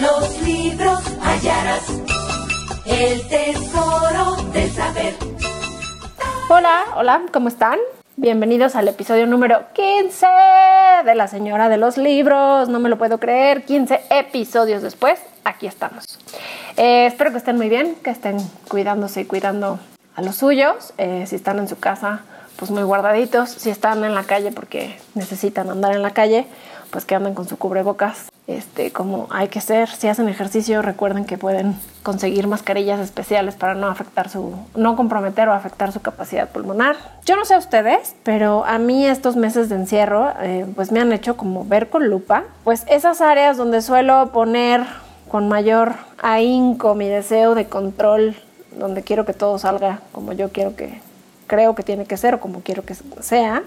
Los 0.00 0.42
libros 0.42 1.00
hallarás 1.20 1.88
el 2.84 3.28
tesoro 3.28 4.36
del 4.52 4.70
saber. 4.70 5.14
Hola, 6.48 6.84
hola, 6.96 7.22
¿cómo 7.32 7.48
están? 7.48 7.78
Bienvenidos 8.16 8.76
al 8.76 8.86
episodio 8.88 9.26
número 9.26 9.62
15 9.72 10.26
de 11.04 11.14
La 11.14 11.26
Señora 11.26 11.68
de 11.68 11.78
los 11.78 11.96
Libros. 11.96 12.68
No 12.68 12.78
me 12.78 12.88
lo 12.88 12.98
puedo 12.98 13.18
creer, 13.18 13.64
15 13.64 14.02
episodios 14.10 14.82
después, 14.82 15.20
aquí 15.44 15.66
estamos. 15.66 16.18
Eh, 16.76 17.06
espero 17.06 17.32
que 17.32 17.38
estén 17.38 17.56
muy 17.56 17.68
bien, 17.68 17.96
que 17.96 18.10
estén 18.10 18.36
cuidándose 18.68 19.22
y 19.22 19.24
cuidando 19.24 19.80
a 20.14 20.22
los 20.22 20.36
suyos. 20.36 20.92
Eh, 20.98 21.24
si 21.26 21.36
están 21.36 21.58
en 21.58 21.66
su 21.66 21.78
casa, 21.78 22.20
pues 22.56 22.70
muy 22.70 22.82
guardaditos. 22.82 23.50
Si 23.50 23.70
están 23.70 24.04
en 24.04 24.14
la 24.14 24.24
calle 24.24 24.52
porque 24.52 24.98
necesitan 25.14 25.70
andar 25.70 25.94
en 25.94 26.02
la 26.02 26.12
calle, 26.12 26.46
pues 26.90 27.04
que 27.04 27.14
anden 27.14 27.34
con 27.34 27.48
su 27.48 27.56
cubrebocas 27.56 28.28
este, 28.48 28.92
como 28.92 29.26
hay 29.30 29.48
que 29.48 29.60
ser. 29.60 29.90
Si 29.90 30.08
hacen 30.08 30.28
ejercicio, 30.28 30.80
recuerden 30.80 31.26
que 31.26 31.36
pueden 31.36 31.76
conseguir 32.02 32.48
mascarillas 32.48 32.98
especiales 32.98 33.54
para 33.54 33.74
no 33.74 33.88
afectar 33.88 34.30
su, 34.30 34.54
no 34.74 34.96
comprometer 34.96 35.48
o 35.48 35.52
afectar 35.52 35.92
su 35.92 36.00
capacidad 36.00 36.48
pulmonar. 36.48 36.96
Yo 37.26 37.36
no 37.36 37.44
sé 37.44 37.54
a 37.54 37.58
ustedes, 37.58 38.16
pero 38.22 38.64
a 38.64 38.78
mí 38.78 39.06
estos 39.06 39.36
meses 39.36 39.68
de 39.68 39.76
encierro, 39.76 40.32
eh, 40.40 40.66
pues 40.74 40.90
me 40.90 41.00
han 41.00 41.12
hecho 41.12 41.36
como 41.36 41.66
ver 41.66 41.90
con 41.90 42.08
lupa, 42.08 42.44
pues 42.64 42.84
esas 42.88 43.20
áreas 43.20 43.58
donde 43.58 43.82
suelo 43.82 44.30
poner 44.32 44.86
con 45.28 45.46
mayor 45.46 45.96
ahínco 46.16 46.94
mi 46.94 47.06
deseo 47.06 47.54
de 47.54 47.66
control, 47.66 48.34
donde 48.78 49.02
quiero 49.02 49.26
que 49.26 49.34
todo 49.34 49.58
salga 49.58 50.00
como 50.12 50.32
yo 50.32 50.48
quiero 50.52 50.74
que, 50.74 51.02
creo 51.46 51.74
que 51.74 51.82
tiene 51.82 52.06
que 52.06 52.16
ser 52.16 52.36
o 52.36 52.40
como 52.40 52.60
quiero 52.60 52.82
que 52.82 52.94
sea 53.20 53.62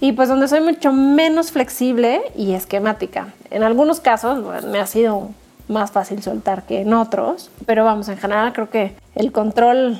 y 0.00 0.12
pues 0.12 0.28
donde 0.28 0.48
soy 0.48 0.60
mucho 0.60 0.92
menos 0.92 1.50
flexible 1.50 2.22
y 2.36 2.52
esquemática. 2.52 3.28
En 3.50 3.62
algunos 3.62 4.00
casos 4.00 4.44
me 4.64 4.78
ha 4.78 4.86
sido 4.86 5.30
más 5.68 5.90
fácil 5.90 6.22
soltar 6.22 6.62
que 6.64 6.82
en 6.82 6.94
otros, 6.94 7.50
pero 7.66 7.84
vamos, 7.84 8.08
en 8.08 8.16
general 8.16 8.52
creo 8.52 8.70
que 8.70 8.94
el 9.14 9.32
control 9.32 9.98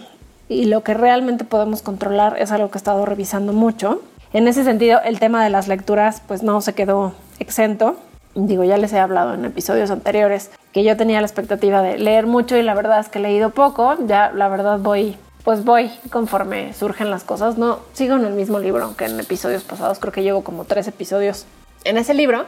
y 0.49 0.65
lo 0.65 0.83
que 0.83 0.95
realmente 0.95 1.45
podemos 1.45 1.83
controlar 1.83 2.37
es 2.39 2.53
algo 2.53 2.71
que 2.71 2.79
he 2.79 2.81
estado 2.81 3.05
revisando 3.05 3.53
mucho. 3.53 4.01
En 4.33 4.49
ese 4.49 4.65
sentido, 4.65 5.01
el 5.05 5.19
tema 5.19 5.45
de 5.45 5.51
las 5.51 5.69
lecturas 5.69 6.23
pues 6.27 6.43
no 6.43 6.61
se 6.61 6.75
quedó 6.75 7.13
exento. 7.39 7.97
Digo, 8.35 8.65
ya 8.65 8.77
les 8.77 8.93
he 8.93 8.99
hablado 8.99 9.35
en 9.35 9.45
episodios 9.45 9.91
anteriores 9.91 10.51
que 10.73 10.85
yo 10.85 10.97
tenía 10.97 11.21
la 11.21 11.27
expectativa 11.27 11.83
de 11.83 11.99
leer 11.99 12.27
mucho 12.27 12.57
y 12.57 12.63
la 12.63 12.75
verdad 12.75 13.01
es 13.01 13.09
que 13.09 13.19
he 13.19 13.23
leído 13.23 13.51
poco. 13.51 13.97
Ya 14.07 14.31
la 14.33 14.49
verdad 14.49 14.79
voy 14.79 15.17
pues 15.49 15.65
voy 15.65 15.91
conforme 16.11 16.75
surgen 16.75 17.11
las 17.11 17.25
cosas. 17.25 17.57
No 17.57 17.79
sigo 17.95 18.17
en 18.17 18.27
el 18.27 18.35
mismo 18.35 18.59
libro, 18.59 18.85
aunque 18.85 19.07
en 19.07 19.19
episodios 19.19 19.65
pasados 19.65 19.99
creo 19.99 20.13
que 20.13 20.23
llevo 20.23 20.45
como 20.45 20.67
tres 20.67 20.87
episodios 20.89 21.47
en 21.85 21.97
ese 21.97 22.13
libro, 22.13 22.45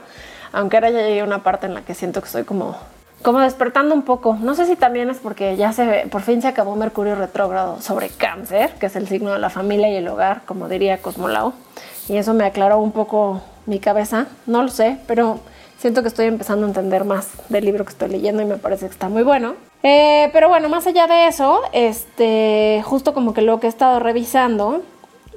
aunque 0.53 0.77
ahora 0.77 0.91
ya 0.91 1.01
llegué 1.01 1.21
a 1.21 1.25
una 1.25 1.43
parte 1.43 1.65
en 1.65 1.73
la 1.73 1.81
que 1.81 1.95
siento 1.95 2.21
que 2.21 2.27
estoy 2.27 2.45
como 2.45 2.77
como 3.23 3.41
despertando 3.41 3.95
un 3.95 4.03
poco. 4.03 4.37
No 4.39 4.55
sé 4.55 4.67
si 4.67 4.77
también 4.77 5.09
es 5.09 5.17
porque 5.17 5.57
ya 5.57 5.73
se 5.73 6.09
por 6.11 6.21
fin 6.21 6.43
se 6.43 6.49
acabó 6.49 6.77
Mercurio 6.77 7.15
retrógrado 7.15 7.81
sobre 7.81 8.11
cáncer, 8.11 8.75
que 8.79 8.85
es 8.85 8.97
el 8.97 9.09
signo 9.09 9.33
de 9.33 9.39
la 9.39 9.49
familia 9.49 9.89
y 9.89 9.97
el 9.97 10.07
hogar, 10.07 10.43
como 10.45 10.69
diría 10.69 11.01
Cosmolao, 11.01 11.55
y 12.07 12.19
eso 12.19 12.35
me 12.35 12.45
aclaró 12.45 12.81
un 12.81 12.93
poco 12.93 13.41
mi 13.65 13.79
cabeza. 13.79 14.27
No 14.45 14.63
lo 14.63 14.69
sé, 14.69 14.99
pero 15.07 15.41
siento 15.79 16.03
que 16.03 16.09
estoy 16.09 16.27
empezando 16.27 16.67
a 16.67 16.69
entender 16.69 17.05
más 17.07 17.31
del 17.49 17.65
libro 17.65 17.87
que 17.87 17.93
estoy 17.93 18.11
leyendo 18.11 18.43
y 18.43 18.45
me 18.45 18.59
parece 18.59 18.85
que 18.89 18.93
está 18.93 19.09
muy 19.09 19.23
bueno. 19.23 19.55
Eh, 19.83 20.29
pero 20.33 20.49
bueno, 20.49 20.69
más 20.69 20.87
allá 20.87 21.07
de 21.07 21.27
eso, 21.27 21.61
este, 21.73 22.83
justo 22.85 23.15
como 23.15 23.33
que 23.33 23.43
lo 23.43 23.61
que 23.61 23.67
he 23.67 23.71
estado 23.71 23.99
revisando 23.99 24.83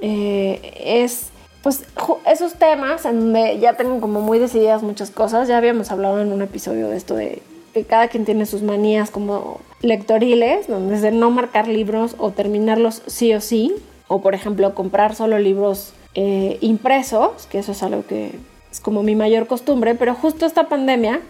eh, 0.00 0.74
es 1.02 1.30
pues 1.62 1.82
esos 2.26 2.54
temas 2.54 3.06
en 3.06 3.20
donde 3.20 3.58
ya 3.58 3.72
tengo 3.72 3.98
como 3.98 4.20
muy 4.20 4.38
decididas 4.38 4.82
muchas 4.82 5.10
cosas. 5.10 5.48
Ya 5.48 5.56
habíamos 5.56 5.90
hablado 5.90 6.20
en 6.20 6.30
un 6.30 6.42
episodio 6.42 6.88
de 6.88 6.96
esto 6.98 7.14
de 7.14 7.40
que 7.72 7.84
cada 7.84 8.08
quien 8.08 8.26
tiene 8.26 8.44
sus 8.44 8.60
manías 8.60 9.10
como 9.10 9.60
lectoriles, 9.80 10.68
donde 10.68 10.94
es 10.94 11.02
de 11.02 11.10
no 11.10 11.30
marcar 11.30 11.66
libros 11.66 12.16
o 12.18 12.30
terminarlos 12.30 13.02
sí 13.06 13.32
o 13.32 13.40
sí, 13.40 13.74
o 14.08 14.20
por 14.20 14.34
ejemplo 14.34 14.74
comprar 14.74 15.14
solo 15.14 15.38
libros 15.38 15.94
eh, 16.14 16.58
impresos, 16.60 17.46
que 17.46 17.58
eso 17.58 17.72
es 17.72 17.82
algo 17.82 18.06
que 18.06 18.32
es 18.70 18.80
como 18.80 19.02
mi 19.02 19.16
mayor 19.16 19.46
costumbre, 19.46 19.94
pero 19.94 20.14
justo 20.14 20.44
esta 20.44 20.68
pandemia 20.68 21.20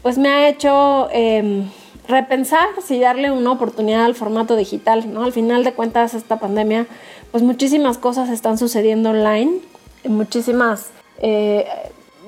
pues 0.00 0.16
me 0.16 0.30
ha 0.30 0.48
hecho 0.48 1.08
em, 1.12 1.68
repensar 2.08 2.68
si 2.84 2.98
darle 2.98 3.30
una 3.30 3.52
oportunidad 3.52 4.04
al 4.04 4.14
formato 4.14 4.56
digital, 4.56 5.12
¿no? 5.12 5.24
Al 5.24 5.32
final 5.32 5.64
de 5.64 5.72
cuentas, 5.72 6.14
esta 6.14 6.38
pandemia, 6.38 6.86
pues 7.30 7.42
muchísimas 7.42 7.98
cosas 7.98 8.28
están 8.28 8.58
sucediendo 8.58 9.10
online, 9.10 9.60
muchísimas, 10.04 10.90
eh, 11.18 11.66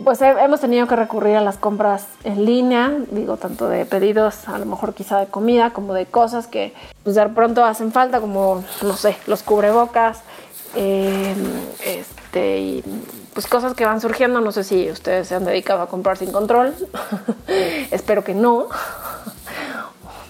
pues 0.02 0.20
hemos 0.22 0.60
tenido 0.60 0.88
que 0.88 0.96
recurrir 0.96 1.36
a 1.36 1.40
las 1.40 1.56
compras 1.56 2.06
en 2.24 2.44
línea, 2.44 2.92
digo, 3.10 3.36
tanto 3.36 3.68
de 3.68 3.84
pedidos, 3.84 4.48
a 4.48 4.58
lo 4.58 4.66
mejor 4.66 4.94
quizá 4.94 5.20
de 5.20 5.26
comida, 5.26 5.70
como 5.70 5.94
de 5.94 6.06
cosas 6.06 6.46
que 6.46 6.72
pues 7.04 7.14
de 7.14 7.28
pronto 7.28 7.64
hacen 7.64 7.92
falta, 7.92 8.20
como, 8.20 8.64
no 8.82 8.96
sé, 8.96 9.16
los 9.26 9.42
cubrebocas, 9.42 10.22
eh, 10.74 11.34
este, 11.84 12.58
y 12.58 12.84
pues 13.32 13.46
cosas 13.46 13.74
que 13.74 13.84
van 13.84 14.00
surgiendo, 14.00 14.40
no 14.40 14.50
sé 14.50 14.64
si 14.64 14.90
ustedes 14.90 15.28
se 15.28 15.36
han 15.36 15.44
dedicado 15.44 15.82
a 15.82 15.86
comprar 15.86 16.16
sin 16.16 16.32
control, 16.32 16.74
espero 17.90 18.24
que 18.24 18.34
no, 18.34 18.68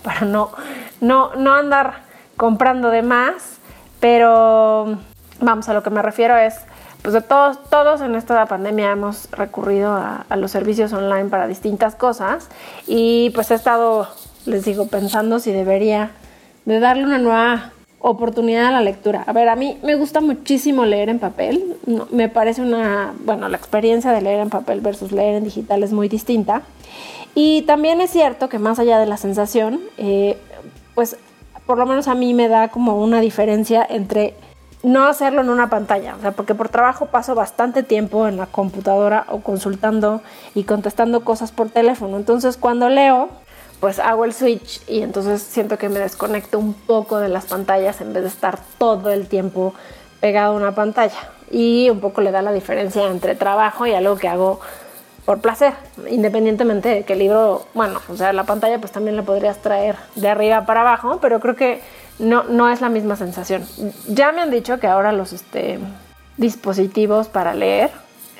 para 0.04 0.20
no, 0.20 0.53
no, 1.00 1.34
no 1.34 1.54
andar 1.54 2.03
comprando 2.37 2.91
de 2.91 3.03
más, 3.03 3.59
pero 3.98 4.98
vamos, 5.41 5.69
a 5.69 5.75
lo 5.75 5.82
que 5.82 5.91
me 5.91 6.03
refiero 6.03 6.37
es, 6.37 6.54
pues 7.03 7.15
de 7.15 7.22
todos, 7.22 7.62
todos 7.70 8.03
en 8.03 8.15
esta 8.15 8.44
pandemia 8.47 8.92
hemos 8.92 9.31
recurrido 9.32 9.92
a, 9.92 10.25
los 10.37 10.50
servicios 10.50 10.92
online 10.92 11.26
para 11.31 11.48
distintas 11.48 11.94
cosas 11.94 12.48
y 12.87 13.31
pues 13.31 13.50
he 13.50 13.54
estado, 13.54 14.09
les 14.47 14.65
digo, 14.65 14.88
pensando 14.88 15.38
si 15.38 15.53
debería 15.53 16.10
de 16.66 16.81
darle 16.81 17.04
una 17.04 17.19
nueva 17.19 17.72
oportunidad 18.06 18.66
a 18.66 18.70
la 18.70 18.82
lectura. 18.82 19.25
A 19.26 19.32
ver, 19.32 19.48
a 19.48 19.56
mí 19.56 19.78
me 19.82 19.94
gusta 19.94 20.20
muchísimo 20.20 20.84
leer 20.84 21.09
en 21.09 21.19
papel. 21.19 21.76
me 22.10 22.28
parece 22.28 22.60
una, 22.60 23.15
bueno, 23.25 23.48
la 23.48 23.56
experiencia 23.56 24.12
de 24.12 24.20
leer 24.20 24.41
en 24.41 24.50
papel 24.50 24.81
versus 24.81 25.10
leer 25.10 25.37
en 25.37 25.44
digital 25.44 25.82
es 25.82 25.92
muy 25.92 26.09
distinta. 26.09 26.62
Y 27.34 27.62
también 27.62 28.00
es 28.03 28.10
cierto 28.10 28.48
que 28.48 28.59
más 28.59 28.78
allá 28.78 28.98
de 28.98 29.06
la 29.06 29.16
sensación, 29.16 29.81
eh, 29.97 30.38
pues 30.94 31.16
por 31.66 31.78
lo 31.78 31.87
menos 31.87 32.06
a 32.06 32.15
mí 32.15 32.34
me 32.34 32.48
da 32.48 32.69
como 32.69 33.03
una 33.03 33.20
diferencia 33.20 33.84
entre 33.88 34.34
no 34.82 35.06
hacerlo 35.06 35.41
en 35.41 35.48
una 35.48 35.71
pantalla, 35.71 36.15
o 36.15 36.21
sea, 36.21 36.32
porque 36.32 36.54
por 36.54 36.69
trabajo 36.69 37.06
paso 37.06 37.34
bastante 37.34 37.82
tiempo 37.82 38.28
en 38.28 38.36
la 38.36 38.44
computadora 38.44 39.25
o 39.31 39.41
consultando 39.41 40.21
y 40.54 40.65
contestando 40.65 41.25
cosas 41.25 41.53
por 41.53 41.71
teléfono. 41.71 42.19
Entonces 42.19 42.59
cuando 42.59 42.91
leo, 42.91 43.31
pues 43.81 43.99
hago 43.99 44.25
el 44.25 44.33
switch 44.33 44.81
y 44.89 45.03
entonces 45.03 45.43
siento 45.43 45.79
que 45.79 45.89
me 45.89 46.01
desconecto 46.01 46.59
un 46.59 46.75
poco 46.75 47.19
de 47.19 47.29
las 47.29 47.47
pantallas 47.47 48.01
en 48.01 48.12
vez 48.12 48.23
de 48.23 48.29
estar 48.29 48.59
todo 48.79 49.11
el 49.11 49.27
tiempo 49.27 49.75
pegado 50.21 50.55
a 50.55 50.57
una 50.57 50.75
pantalla. 50.75 51.19
Y 51.51 51.91
un 51.91 52.01
poco 52.01 52.21
le 52.21 52.31
da 52.31 52.43
la 52.43 52.53
diferencia 52.53 53.07
entre 53.07 53.34
trabajo 53.34 53.87
y 53.87 53.93
algo 53.93 54.17
que 54.17 54.29
hago 54.29 54.61
por 55.25 55.41
placer, 55.41 55.73
independientemente 56.11 56.89
de 56.89 57.03
que 57.05 57.15
el 57.15 57.19
libro, 57.19 57.67
bueno, 57.73 58.01
o 58.09 58.17
sea, 58.17 58.33
la 58.33 58.45
pantalla 58.45 58.79
pues 58.79 58.93
también 58.93 59.17
la 59.17 59.23
podrías 59.23 59.59
traer 59.59 59.97
de 60.17 60.29
arriba 60.29 60.67
para 60.67 60.83
abajo, 60.83 61.19
pero 61.21 61.41
creo 61.41 61.57
que 61.57 61.81
no, 62.19 62.45
no 62.45 62.69
es 62.69 62.81
la 62.81 62.91
misma 62.91 63.17
sensación. 63.17 63.67
Ya 64.09 64.33
me 64.33 64.43
han 64.43 64.51
dicho 64.51 64.79
que 64.79 64.87
ahora 64.87 65.13
los 65.13 65.33
este, 65.33 65.79
dispositivos 66.37 67.29
para 67.29 67.55
leer 67.55 67.91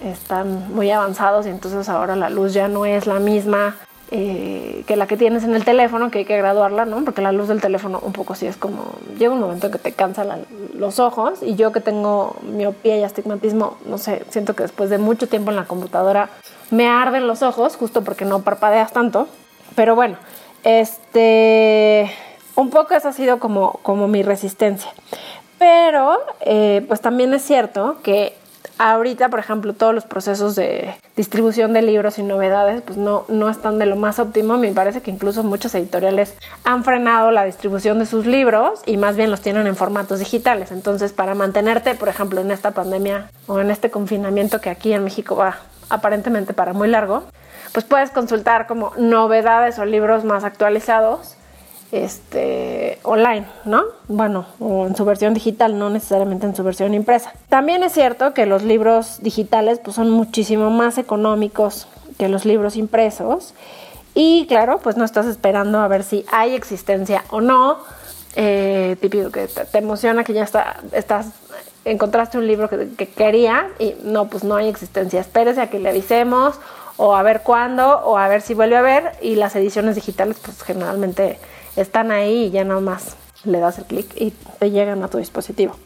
están 0.03 0.75
muy 0.75 0.91
avanzados 0.91 1.47
y 1.47 1.51
entonces 1.51 1.89
ahora 1.89 2.17
la 2.17 2.29
luz 2.29 2.53
ya 2.53 2.69
no 2.69 2.85
es 2.85 3.07
la 3.07 3.19
misma 3.19 3.77
eh, 4.17 4.85
que 4.87 4.95
la 4.95 5.09
que 5.09 5.17
tienes 5.17 5.43
en 5.43 5.57
el 5.57 5.65
teléfono, 5.65 6.09
que 6.09 6.21
hay 6.21 6.25
que 6.25 6.37
graduarla, 6.37 6.85
¿no? 6.85 7.05
Porque 7.05 7.21
la 7.21 7.33
luz 7.33 7.49
del 7.49 7.61
teléfono 7.61 7.99
un 8.01 8.13
poco 8.13 8.37
sí 8.37 8.47
es 8.47 8.57
como, 8.57 8.93
llega 9.19 9.35
un 9.35 9.41
momento 9.41 9.67
en 9.67 9.73
que 9.73 9.81
te 9.81 9.91
cansa 9.91 10.25
los 10.73 11.01
ojos 11.01 11.43
y 11.43 11.57
yo 11.57 11.73
que 11.73 11.81
tengo 11.81 12.37
miopía 12.43 12.97
y 12.97 13.03
astigmatismo, 13.03 13.77
no 13.87 13.99
sé, 13.99 14.25
siento 14.31 14.55
que 14.55 14.63
después 14.63 14.89
de 14.89 14.99
mucho 14.99 15.27
tiempo 15.27 15.51
en 15.51 15.57
la 15.57 15.65
computadora 15.65 16.29
me 16.71 16.87
arden 16.87 17.27
los 17.27 17.43
ojos, 17.43 17.75
justo 17.75 18.05
porque 18.05 18.25
no 18.25 18.43
parpadeas 18.43 18.93
tanto. 18.93 19.27
Pero 19.75 19.97
bueno, 19.97 20.17
este, 20.63 22.09
un 22.55 22.71
poco 22.71 22.95
esa 22.95 23.09
ha 23.09 23.13
sido 23.13 23.41
como, 23.41 23.81
como 23.83 24.07
mi 24.07 24.23
resistencia. 24.23 24.93
Pero, 25.59 26.21
eh, 26.43 26.85
pues 26.87 27.01
también 27.01 27.35
es 27.35 27.43
cierto 27.43 27.97
que 28.05 28.37
ahorita, 28.79 29.29
por 29.29 29.39
ejemplo, 29.39 29.73
todos 29.73 29.95
los 29.95 30.05
procesos 30.05 30.55
de 30.55 30.95
distribución 31.17 31.73
de 31.73 31.83
libros 31.83 32.19
y 32.19 32.23
novedades, 32.23 32.83
pues 32.83 32.99
no, 32.99 33.25
no 33.29 33.49
están 33.49 33.79
de 33.79 33.87
lo 33.87 33.97
más 33.97 34.19
óptimo. 34.19 34.59
Me 34.59 34.73
parece 34.73 35.01
que 35.01 35.11
incluso 35.11 35.43
muchos 35.43 35.75
editoriales 35.75 36.35
han 36.65 36.85
frenado 36.85 37.31
la 37.31 37.45
distribución 37.45 37.99
de 37.99 38.07
sus 38.07 38.27
libros 38.27 38.81
y 38.87 38.97
más 38.97 39.17
bien 39.17 39.31
los 39.31 39.41
tienen 39.41 39.67
en 39.67 39.77
formatos 39.77 40.19
digitales. 40.19 40.73
Entonces, 40.73 41.13
para 41.13 41.35
mantenerte, 41.35 41.95
por 41.95 42.09
ejemplo, 42.09 42.41
en 42.41 42.51
esta 42.51 42.73
pandemia 42.73 43.31
o 43.47 43.61
en 43.61 43.71
este 43.71 43.91
confinamiento 43.91 44.61
que 44.61 44.71
aquí 44.71 44.93
en 44.93 45.05
México 45.05 45.37
va 45.37 45.57
aparentemente 45.91 46.55
para 46.55 46.73
muy 46.73 46.89
largo, 46.89 47.25
pues 47.73 47.85
puedes 47.85 48.11
consultar 48.11 48.67
como 48.67 48.93
novedades 48.97 49.79
o 49.79 49.85
libros 49.85 50.25
más 50.25 50.45
actualizados 50.45 51.37
este, 51.95 52.99
online, 53.05 53.47
¿no? 53.65 53.85
Bueno, 54.09 54.47
o 54.59 54.87
en 54.87 54.97
su 54.97 55.05
versión 55.05 55.33
digital, 55.33 55.79
no 55.79 55.91
necesariamente 55.91 56.47
en 56.47 56.57
su 56.57 56.65
versión 56.65 56.93
impresa. 56.93 57.33
También 57.49 57.83
es 57.85 57.93
cierto 57.93 58.35
que 58.35 58.47
los 58.47 58.65
libros 58.65 59.19
digitales 59.23 59.79
pues, 59.79 59.95
son 59.95 60.11
muchísimo 60.11 60.71
más 60.71 60.99
económicos 60.99 61.87
que 62.19 62.29
los 62.29 62.45
libros 62.45 62.77
impresos 62.77 63.55
Y 64.15 64.47
claro, 64.47 64.79
pues 64.79 64.97
no 64.97 65.05
estás 65.05 65.27
esperando 65.27 65.81
a 65.81 65.89
ver 65.89 66.03
si 66.05 66.25
hay 66.33 66.55
existencia 66.55 67.25
o 67.31 67.41
no. 67.41 67.79
Eh, 68.37 68.97
típico 69.01 69.31
que 69.31 69.47
te, 69.47 69.79
emociona 69.79 70.25
que 70.25 70.33
ya 70.33 70.43
está, 70.43 70.81
estás, 70.91 71.29
encontraste 71.85 72.37
un 72.37 72.49
libro 72.49 72.69
que, 72.69 72.89
que, 72.97 73.07
quería 73.07 73.69
y 73.79 73.95
no, 74.03 74.27
pues 74.29 74.43
no 74.43 74.57
hay 74.57 74.69
existencia. 74.69 75.21
Espérese 75.21 75.61
a 75.61 75.71
que 75.71 75.79
le 75.79 75.91
avisemos 75.91 76.59
o 76.97 77.15
a 77.15 77.23
ver 77.23 77.43
cuándo 77.43 78.01
o 78.05 78.19
a 78.19 78.27
ver 78.29 78.41
si 78.41 78.55
vuelve 78.55 78.77
a 78.77 78.83
ver. 78.83 79.13
Y 79.21 79.37
las 79.37 79.55
ediciones 79.57 79.95
digitales, 79.95 80.39
pues 80.45 80.63
generalmente 80.63 81.39
están 81.77 82.11
ahí 82.11 82.47
y 82.47 82.51
ya 82.51 82.65
nada 82.65 82.81
más 82.81 83.17
le 83.45 83.59
das 83.59 83.79
el 83.79 83.85
clic 83.85 84.07
y 84.17 84.31
te 84.31 84.71
llegan 84.71 85.03
a 85.03 85.09
tu 85.09 85.19
dispositivo. 85.19 85.77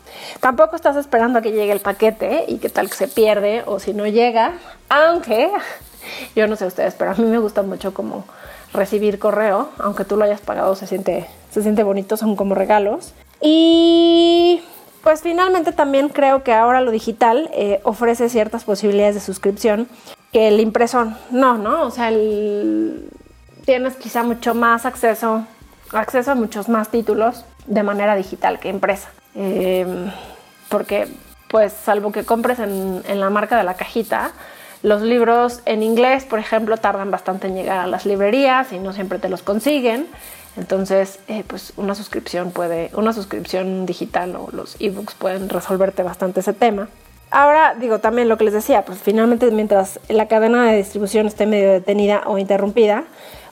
Tampoco 0.40 0.76
estás 0.76 0.96
esperando 0.96 1.38
a 1.38 1.42
que 1.42 1.52
llegue 1.52 1.72
el 1.72 1.80
paquete 1.80 2.44
y 2.48 2.58
que 2.58 2.68
tal 2.68 2.88
que 2.88 2.96
se 2.96 3.08
pierde 3.08 3.62
o 3.66 3.80
si 3.80 3.92
no 3.92 4.06
llega, 4.06 4.54
aunque 4.88 5.50
yo 6.36 6.46
no 6.46 6.56
sé 6.56 6.66
ustedes, 6.66 6.94
pero 6.94 7.12
a 7.12 7.14
mí 7.14 7.24
me 7.24 7.38
gusta 7.38 7.62
mucho 7.62 7.94
como 7.94 8.24
recibir 8.72 9.18
correo, 9.18 9.70
aunque 9.78 10.04
tú 10.04 10.16
lo 10.16 10.24
hayas 10.24 10.40
pagado, 10.40 10.74
se 10.74 10.86
siente, 10.86 11.26
se 11.50 11.62
siente 11.62 11.82
bonito, 11.82 12.16
son 12.16 12.36
como 12.36 12.54
regalos. 12.54 13.14
Y 13.40 14.62
pues 15.02 15.22
finalmente 15.22 15.72
también 15.72 16.08
creo 16.08 16.42
que 16.42 16.52
ahora 16.52 16.80
lo 16.80 16.90
digital 16.90 17.50
eh, 17.54 17.80
ofrece 17.84 18.28
ciertas 18.28 18.64
posibilidades 18.64 19.14
de 19.14 19.20
suscripción 19.20 19.88
que 20.32 20.48
el 20.48 20.60
impreso 20.60 21.12
no, 21.30 21.56
¿no? 21.56 21.82
O 21.84 21.90
sea, 21.90 22.10
tienes 23.64 23.96
quizá 23.96 24.22
mucho 24.22 24.54
más 24.54 24.84
acceso 24.84 25.46
acceso 25.92 26.32
a 26.32 26.34
muchos 26.34 26.68
más 26.68 26.88
títulos 26.90 27.44
de 27.66 27.82
manera 27.82 28.16
digital 28.16 28.58
que 28.58 28.68
impresa. 28.68 29.10
Em, 29.34 30.10
porque, 30.68 31.08
pues, 31.48 31.72
salvo 31.72 32.12
que 32.12 32.24
compres 32.24 32.58
en, 32.58 33.02
la 33.20 33.30
marca 33.30 33.56
de 33.56 33.64
la 33.64 33.74
cajita, 33.74 34.32
los 34.82 35.02
libros 35.02 35.60
en 35.64 35.82
inglés, 35.82 36.24
por 36.24 36.38
ejemplo, 36.38 36.76
tardan 36.76 37.10
bastante 37.10 37.48
en 37.48 37.54
llegar 37.54 37.78
a 37.78 37.86
las 37.86 38.06
librerías 38.06 38.72
y 38.72 38.78
no 38.78 38.92
siempre 38.92 39.18
te 39.18 39.28
los 39.28 39.42
consiguen. 39.42 40.06
Entonces, 40.56 41.20
eh, 41.28 41.44
pues 41.46 41.72
una 41.76 41.94
suscripción 41.94 42.50
puede, 42.50 42.90
una 42.94 43.12
suscripción 43.12 43.86
digital 43.86 44.36
o 44.36 44.48
los 44.52 44.76
ebooks 44.80 45.14
pueden 45.14 45.48
resolverte 45.48 46.02
bastante 46.02 46.40
ese 46.40 46.52
tema. 46.52 46.88
Ahora, 47.30 47.74
digo, 47.78 47.98
también 47.98 48.28
lo 48.28 48.38
que 48.38 48.44
les 48.44 48.54
decía, 48.54 48.84
pues 48.84 48.98
finalmente 49.00 49.50
mientras 49.50 50.00
la 50.08 50.28
cadena 50.28 50.70
de 50.70 50.78
distribución 50.78 51.26
esté 51.26 51.46
medio 51.46 51.70
detenida 51.70 52.22
o 52.26 52.38
interrumpida, 52.38 53.04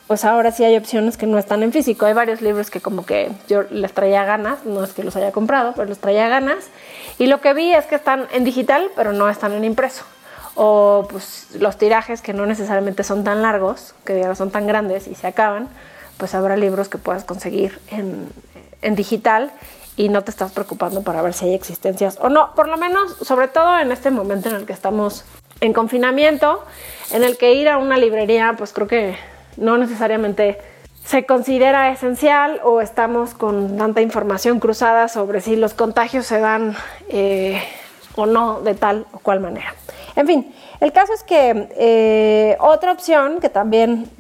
pues 0.07 0.25
ahora 0.25 0.53
sí 0.53 0.65
hay 0.65 0.77
opciones 0.77 1.17
que 1.17 1.27
no 1.27 1.39
están 1.39 1.63
en 1.63 1.73
físico. 1.73 2.07
Hay 2.07 2.15
varios 2.15 2.41
libros 2.41 2.71
que 2.71 2.81
como 2.81 3.05
que 3.05 3.31
yo 3.49 3.63
les 3.71 3.93
traía 3.93 4.25
ganas, 4.25 4.65
no 4.65 4.85
es 4.85 4.93
que 4.93 5.03
los 5.03 5.17
haya 5.17 5.33
comprado, 5.33 5.73
pero 5.75 5.89
les 5.89 5.99
traía 5.99 6.29
ganas. 6.29 6.65
Y 7.19 7.27
lo 7.27 7.41
que 7.41 7.55
vi 7.55 7.73
es 7.73 7.87
que 7.87 7.97
están 7.97 8.27
en 8.33 8.45
digital, 8.45 8.91
pero 8.95 9.13
no 9.13 9.29
están 9.29 9.53
en 9.53 9.65
impreso. 9.65 10.05
O 10.55 11.07
pues 11.11 11.49
los 11.59 11.77
tirajes 11.77 12.23
que 12.23 12.33
no 12.33 12.47
necesariamente 12.47 13.03
son 13.03 13.25
tan 13.25 13.43
largos, 13.43 13.95
que 14.05 14.21
ya 14.21 14.29
no 14.29 14.37
son 14.37 14.51
tan 14.51 14.67
grandes 14.67 15.09
y 15.09 15.15
se 15.15 15.27
acaban, 15.27 15.69
pues 16.19 16.35
habrá 16.35 16.57
libros 16.57 16.89
que 16.89 16.99
puedas 16.99 17.25
conseguir 17.25 17.79
en, 17.91 18.29
en 18.83 18.95
digital 18.95 19.51
y 19.97 20.09
no 20.09 20.23
te 20.23 20.31
estás 20.31 20.53
preocupando 20.53 21.03
para 21.03 21.21
ver 21.21 21.33
si 21.33 21.47
hay 21.47 21.55
existencias 21.55 22.19
o 22.21 22.29
no. 22.29 22.55
Por 22.55 22.69
lo 22.69 22.77
menos, 22.77 23.17
sobre 23.23 23.49
todo 23.49 23.79
en 23.79 23.91
este 23.91 24.11
momento 24.11 24.51
en 24.51 24.55
el 24.55 24.67
que 24.67 24.73
estamos 24.73 25.25
en 25.61 25.73
confinamiento, 25.73 26.65
en 27.11 27.25
el 27.25 27.37
que 27.37 27.55
ir 27.55 27.69
a 27.69 27.79
una 27.79 27.97
librería, 27.97 28.55
pues 28.57 28.73
creo 28.73 28.87
que 28.87 29.17
no 29.57 29.79
necesariamente 29.79 30.59
se 31.05 31.25
considera 31.25 31.91
esencial 31.91 32.61
o 32.65 32.81
estamos 32.81 33.35
con 33.35 33.79
tanta 33.79 34.01
información 34.01 34.59
cruzada 34.59 35.09
sobre 35.09 35.41
si 35.41 35.55
los 35.55 35.73
contagios 35.73 36.27
se 36.27 36.41
dan 36.41 36.77
eh, 37.09 37.63
o 38.17 38.27
no 38.27 38.61
de 38.61 38.75
tal 38.75 39.07
o 39.13 39.21
cual 39.21 39.41
manera. 39.41 39.75
En 40.17 40.27
fin, 40.27 40.53
el 40.81 40.93
caso 40.93 41.13
es 41.13 41.23
que 41.23 41.69
eh, 41.77 42.57
otra 42.59 42.93
opción 42.93 43.39
que 43.41 43.49
también 43.49 44.11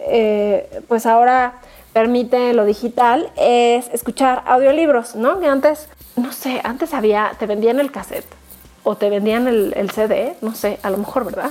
eh, 0.00 0.80
pues 0.88 1.06
ahora 1.06 1.54
permite 1.92 2.54
lo 2.54 2.64
digital 2.64 3.30
es 3.36 3.88
escuchar 3.92 4.42
audiolibros, 4.46 5.14
¿no? 5.14 5.38
Que 5.38 5.46
antes, 5.46 5.88
no 6.16 6.32
sé, 6.32 6.60
antes 6.64 6.92
había, 6.92 7.32
te 7.38 7.46
vendían 7.46 7.78
el 7.78 7.92
cassette 7.92 8.26
o 8.82 8.96
te 8.96 9.10
vendían 9.10 9.46
el, 9.46 9.74
el 9.76 9.90
CD, 9.90 10.34
no 10.40 10.54
sé, 10.54 10.80
a 10.82 10.90
lo 10.90 10.96
mejor, 10.96 11.24
¿verdad? 11.24 11.50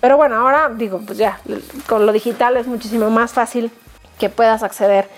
Pero 0.00 0.16
bueno, 0.16 0.36
ahora 0.36 0.70
digo, 0.76 1.00
pues 1.04 1.18
ya, 1.18 1.40
con 1.88 2.06
lo 2.06 2.12
digital 2.12 2.56
es 2.56 2.66
muchísimo 2.66 3.10
más 3.10 3.32
fácil 3.32 3.70
que 4.18 4.28
puedas 4.28 4.62
acceder 4.62 5.08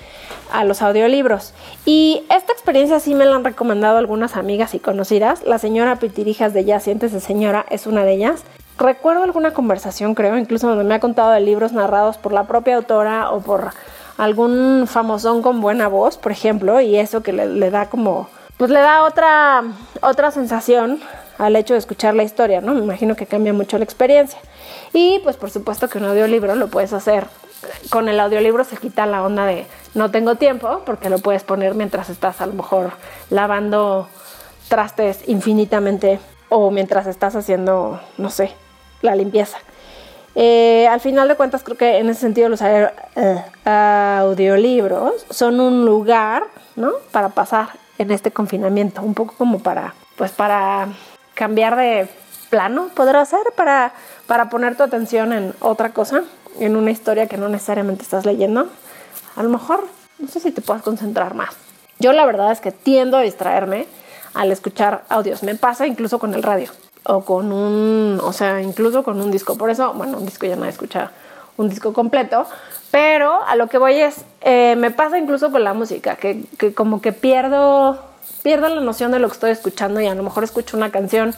a 0.53 0.65
los 0.65 0.83
audiolibros. 0.83 1.55
Y 1.85 2.25
esta 2.31 2.53
experiencia 2.53 3.01
sí 3.01 3.15
me 3.15 3.25
la 3.25 3.37
han 3.37 3.45
recomendado 3.45 3.99
algunas 3.99 4.37
amigas 4.37 4.75
y 4.75 4.79
conocidas. 4.79 5.43
La 5.45 5.59
señora 5.59 5.97
Pitirijas 5.97 6.55
de 6.55 6.65
Ya 6.65 6.81
Sientes 6.81 7.13
de 7.13 7.21
Señora 7.21 7.67
es 7.71 7.87
una 7.87 8.05
de 8.05 8.15
ellas. 8.15 8.43
Recuerdo 8.79 9.23
alguna 9.23 9.53
conversación, 9.53 10.15
creo, 10.15 10.39
incluso 10.39 10.69
donde 10.69 10.85
me 10.85 10.95
ha 10.95 11.01
contado 11.01 11.31
de 11.33 11.41
libros 11.41 11.73
narrados 11.73 12.17
por 12.17 12.33
la 12.33 12.45
propia 12.45 12.77
autora 12.77 13.31
o 13.31 13.41
por 13.41 13.71
algún 14.17 14.87
famosón 14.87 15.43
con 15.43 15.61
buena 15.61 15.89
voz, 15.89 16.17
por 16.17 16.33
ejemplo, 16.33 16.81
y 16.81 16.97
eso 16.97 17.23
que 17.23 17.33
le, 17.33 17.47
le 17.47 17.71
da 17.71 17.91
como, 17.91 18.29
pues 18.57 18.71
le 18.71 18.81
da 18.81 19.05
otra, 19.05 19.65
otra 20.01 20.31
sensación 20.31 21.01
al 21.41 21.57
hecho 21.57 21.73
de 21.73 21.79
escuchar 21.79 22.15
la 22.15 22.23
historia, 22.23 22.61
¿no? 22.61 22.75
Me 22.75 22.81
imagino 22.81 23.17
que 23.17 23.27
cambia 23.27 23.53
mucho 23.55 23.79
la 23.79 23.85
experiencia. 23.85 24.39
Y 24.93 25.21
pues 25.21 25.37
por 25.37 25.51
supuesto 25.51 25.89
que 25.89 25.97
un 25.97 26.05
audiolibro 26.05 26.55
lo 26.55 26.69
puedes 26.69 26.93
hacer. 26.93 27.27
Con 27.89 28.09
el 28.09 28.21
audiolibro 28.21 28.63
se 28.65 28.77
quita 28.77 29.07
la 29.07 29.23
onda 29.23 29.47
de 29.47 29.67
no 29.95 30.11
tengo 30.11 30.35
tiempo, 30.35 30.83
porque 30.85 31.09
lo 31.09 31.19
puedes 31.19 31.43
poner 31.43 31.75
mientras 31.75 32.11
estás 32.11 32.41
a 32.43 32.47
lo 32.47 32.53
mejor 32.53 32.93
lavando 33.31 34.09
trastes 34.69 35.29
infinitamente 35.29 36.21
o 36.51 36.71
mientras 36.71 37.07
estás 37.07 37.35
haciendo, 37.35 38.01
no 38.19 38.29
sé, 38.29 38.53
la 39.01 39.15
limpieza. 39.15 39.57
Eh, 40.35 40.87
al 40.89 41.01
final 41.01 41.27
de 41.27 41.37
cuentas 41.37 41.65
creo 41.65 41.77
que 41.77 41.99
en 41.99 42.09
ese 42.11 42.21
sentido 42.21 42.51
los 42.51 42.61
eh, 42.63 42.89
audiolibros 43.65 45.27
son 45.31 45.59
un 45.59 45.87
lugar, 45.87 46.45
¿no? 46.77 46.93
Para 47.11 47.31
pasar 47.31 47.71
en 47.99 48.11
este 48.11 48.31
confinamiento, 48.31 49.03
un 49.03 49.15
poco 49.15 49.35
como 49.37 49.59
para, 49.59 49.95
pues 50.17 50.31
para 50.33 50.89
cambiar 51.41 51.75
de 51.75 52.07
plano, 52.51 52.91
podrá 52.95 53.25
ser, 53.25 53.41
para 53.57 53.93
para 54.31 54.49
poner 54.49 54.77
tu 54.77 54.85
atención 54.85 55.33
en 55.33 55.55
otra 55.59 55.93
cosa, 55.93 56.23
en 56.61 56.77
una 56.77 56.93
historia 56.93 57.27
que 57.27 57.37
no 57.37 57.49
necesariamente 57.49 58.05
estás 58.05 58.25
leyendo, 58.25 58.69
a 59.35 59.43
lo 59.43 59.49
mejor 59.49 59.89
no 60.21 60.29
sé 60.29 60.39
si 60.39 60.53
te 60.53 60.63
puedas 60.63 60.83
concentrar 60.85 61.35
más. 61.35 61.49
Yo 61.99 62.13
la 62.13 62.25
verdad 62.25 62.53
es 62.53 62.61
que 62.61 62.71
tiendo 62.71 63.17
a 63.17 63.23
distraerme 63.23 63.89
al 64.35 64.53
escuchar 64.53 65.03
audios. 65.09 65.43
Me 65.43 65.57
pasa 65.57 65.89
incluso 65.89 66.21
con 66.21 66.33
el 66.33 66.45
radio 66.45 66.71
o 67.03 67.25
con 67.25 67.51
un, 67.51 68.21
o 68.23 68.33
sea, 68.33 68.63
incluso 68.63 69.03
con 69.03 69.21
un 69.21 69.33
disco. 69.33 69.59
Por 69.59 69.69
eso, 69.69 69.95
bueno, 69.95 70.19
un 70.19 70.27
disco 70.27 70.47
ya 70.47 70.55
no 70.55 70.65
escucha 70.65 71.11
un 71.57 71.69
disco 71.69 71.93
completo, 71.93 72.47
pero 72.93 73.43
a 73.45 73.57
lo 73.57 73.67
que 73.67 73.79
voy 73.79 73.95
es, 73.95 74.25
eh, 74.43 74.77
me 74.77 74.93
pasa 74.93 75.19
incluso 75.19 75.51
con 75.51 75.65
la 75.65 75.75
música, 75.75 76.15
que, 76.15 76.45
que 76.57 76.73
como 76.73 77.01
que 77.01 77.13
pierdo, 77.13 77.99
pierdo 78.43 78.69
la 78.69 78.81
noción 78.81 79.11
de 79.13 79.19
lo 79.19 79.29
que 79.29 79.35
estoy 79.35 79.51
escuchando 79.51 80.01
y 80.01 80.07
a 80.07 80.15
lo 80.15 80.23
mejor 80.23 80.45
escucho 80.45 80.77
una 80.77 80.91
canción 80.91 81.35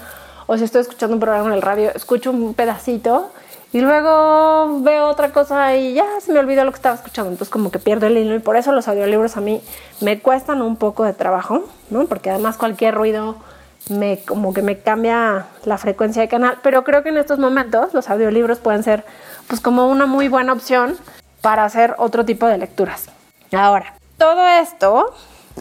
o 0.47 0.57
si 0.57 0.65
estoy 0.65 0.83
escuchando 0.83 1.15
un 1.15 1.21
programa 1.21 1.49
en 1.49 1.55
el 1.55 1.63
radio, 1.63 1.91
escucho 1.95 2.31
un 2.31 2.55
pedacito 2.55 3.31
y 3.73 3.81
luego 3.81 4.81
veo 4.81 5.07
otra 5.07 5.33
cosa 5.33 5.75
y 5.77 5.95
ya 5.95 6.05
se 6.21 6.33
me 6.33 6.39
olvidó 6.39 6.65
lo 6.65 6.73
que 6.73 6.77
estaba 6.77 6.95
escuchando. 6.95 7.31
Entonces 7.31 7.51
como 7.51 7.71
que 7.71 7.79
pierdo 7.79 8.07
el 8.07 8.19
hilo 8.19 8.35
y 8.35 8.39
por 8.39 8.57
eso 8.57 8.73
los 8.73 8.87
audiolibros 8.87 9.37
a 9.37 9.41
mí 9.41 9.63
me 10.01 10.21
cuestan 10.21 10.61
un 10.61 10.77
poco 10.77 11.05
de 11.05 11.15
trabajo, 11.15 11.65
¿no? 11.91 12.05
Porque 12.07 12.31
además 12.31 12.59
cualquier 12.59 12.95
ruido 12.95 13.37
me 13.89 14.19
como 14.19 14.53
que 14.53 14.63
me 14.63 14.79
cambia 14.79 15.47
la 15.65 15.79
frecuencia 15.79 16.23
de 16.23 16.29
canal, 16.29 16.59
pero 16.63 16.85
creo 16.85 17.03
que 17.03 17.09
en 17.09 17.17
estos 17.17 17.39
momentos 17.39 17.95
los 17.95 18.11
audiolibros 18.11 18.59
pueden 18.59 18.83
ser 18.83 19.05
pues 19.49 19.61
como 19.61 19.89
una 19.89 20.07
muy 20.07 20.29
buena 20.29 20.53
opción 20.53 20.97
para 21.41 21.65
hacer 21.65 21.95
otro 21.99 22.25
tipo 22.25 22.47
de 22.47 22.59
lecturas. 22.59 23.07
Ahora, 23.53 23.95
todo 24.19 24.47
esto 24.47 25.15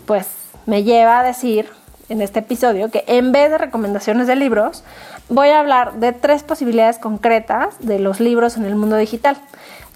pues 0.05 0.27
me 0.71 0.85
lleva 0.85 1.19
a 1.19 1.23
decir 1.23 1.69
en 2.07 2.21
este 2.21 2.39
episodio 2.39 2.89
que 2.89 3.03
en 3.07 3.33
vez 3.33 3.51
de 3.51 3.57
recomendaciones 3.57 4.25
de 4.25 4.37
libros, 4.37 4.85
voy 5.27 5.49
a 5.49 5.59
hablar 5.59 5.95
de 5.95 6.13
tres 6.13 6.43
posibilidades 6.43 6.97
concretas 6.97 7.75
de 7.79 7.99
los 7.99 8.21
libros 8.21 8.55
en 8.55 8.63
el 8.63 8.75
mundo 8.75 8.95
digital, 8.95 9.35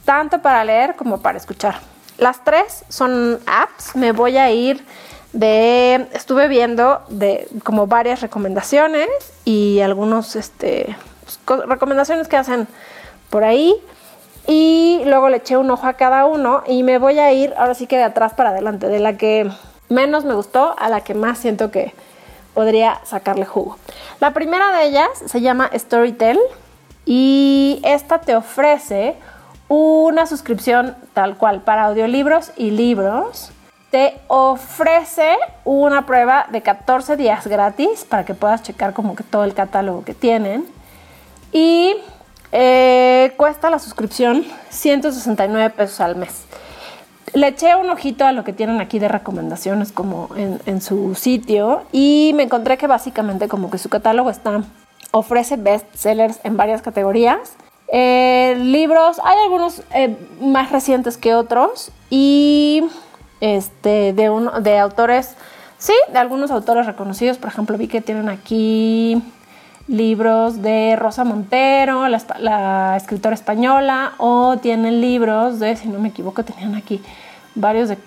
tanto 0.04 0.42
para 0.42 0.66
leer 0.66 0.98
como 0.98 1.22
para 1.22 1.38
escuchar. 1.38 1.76
Las 2.18 2.44
tres 2.44 2.84
son 2.90 3.40
apps, 3.48 3.96
me 3.96 4.12
voy 4.12 4.36
a 4.36 4.52
ir 4.52 4.84
de, 5.32 6.08
estuve 6.12 6.50
viendo 6.50 7.04
de 7.08 7.48
como 7.64 7.88
varias 7.88 8.20
recomendaciones 8.20 9.08
y 9.46 9.80
algunos, 9.80 10.36
este, 10.36 10.98
pues, 11.46 11.62
recomendaciones 11.68 12.28
que 12.28 12.36
hacen 12.36 12.68
por 13.30 13.46
ahí 13.46 13.74
y 14.46 15.04
luego 15.06 15.30
le 15.30 15.38
eché 15.38 15.56
un 15.56 15.72
ojo 15.72 15.88
a 15.88 15.94
cada 15.94 16.26
uno 16.26 16.64
y 16.68 16.84
me 16.84 16.98
voy 16.98 17.20
a 17.20 17.32
ir 17.32 17.54
ahora 17.56 17.76
sí 17.76 17.88
que 17.88 17.96
de 17.96 18.04
atrás 18.04 18.34
para 18.34 18.50
adelante, 18.50 18.90
de 18.90 19.00
la 19.00 19.16
que 19.16 19.50
menos 19.90 20.26
me 20.26 20.34
gustó 20.34 20.76
a 20.78 20.90
la 20.90 21.02
que 21.02 21.14
más 21.14 21.38
siento 21.38 21.72
que 21.72 21.94
podría 22.54 23.02
sacarle 23.04 23.46
jugo. 23.46 23.78
La 24.20 24.32
primera 24.32 24.78
de 24.78 24.86
ellas 24.86 25.10
se 25.26 25.42
llama 25.42 25.70
Storytel 25.74 26.40
y 27.06 27.82
esta 27.84 28.20
te 28.20 28.36
ofrece 28.36 29.16
una 29.68 30.26
suscripción 30.26 30.96
tal 31.14 31.38
cual 31.38 31.62
para 31.62 31.86
audiolibros 31.86 32.52
y 32.56 32.72
libros. 32.72 33.52
Te 33.92 34.20
ofrece 34.28 35.38
una 35.64 36.06
prueba 36.06 36.48
de 36.52 36.62
14 36.62 37.16
días 37.18 37.48
gratis 37.48 38.06
para 38.06 38.26
que 38.26 38.34
puedas 38.34 38.64
checar 38.64 38.94
como 38.94 39.16
que 39.16 39.24
todo 39.24 39.44
el 39.44 39.54
catálogo 39.54 40.04
que 40.04 40.14
tienen. 40.14 40.66
Y 41.52 41.96
Eh, 42.58 43.34
cuesta 43.36 43.70
la 43.70 43.80
suscripción 43.80 44.46
169 44.70 45.72
pesos 45.72 46.00
al 46.00 46.16
mes. 46.16 46.46
Le 47.36 47.50
eché 47.50 47.76
un 47.76 47.90
ojito 47.90 48.26
a 48.26 48.32
lo 48.32 48.46
que 48.46 48.54
tienen 48.54 48.80
aquí 48.80 48.98
de 48.98 49.10
recomendaciones 49.10 49.92
como 49.92 50.30
en, 50.38 50.82
su 50.82 51.16
sitio 51.16 51.84
y 51.92 52.32
me 52.34 52.44
encontré 52.44 52.78
que 52.78 52.88
básicamente 52.88 53.50
como 53.50 53.70
que 53.70 53.78
su 53.78 53.90
catálogo 53.90 54.30
está 54.30 54.64
ofrece 55.12 55.58
bestsellers 55.58 56.40
en 56.46 56.56
varias 56.56 56.82
categorías. 56.82 57.58
Eh, 57.90 58.56
libros, 58.60 59.20
hay 59.22 59.38
algunos 59.44 59.84
eh, 59.94 60.16
más 60.40 60.72
recientes 60.72 61.18
que 61.18 61.36
otros 61.36 61.92
y 62.10 62.84
este, 63.42 64.14
de, 64.14 64.30
uno, 64.30 64.62
de 64.62 64.80
autores, 64.80 65.36
sí, 65.78 65.94
de 66.14 66.18
algunos 66.18 66.52
autores 66.52 66.86
reconocidos. 66.86 67.38
Por 67.38 67.50
ejemplo, 67.50 67.78
vi 67.78 67.90
que 67.90 68.00
tienen 68.00 68.30
aquí 68.30 69.22
libros 69.88 70.62
de 70.62 70.96
Rosa 70.96 71.24
Montero, 71.24 72.08
la, 72.08 72.96
escritora 72.98 73.36
española, 73.36 74.14
o 74.18 74.58
tienen 74.58 75.02
libros 75.02 75.60
de, 75.60 75.76
si 75.76 75.88
no 75.90 76.00
me 76.00 76.10
equivoco, 76.10 76.44
tenían 76.44 76.76
aquí 76.76 77.02
varios 77.56 77.90
de 77.90 77.98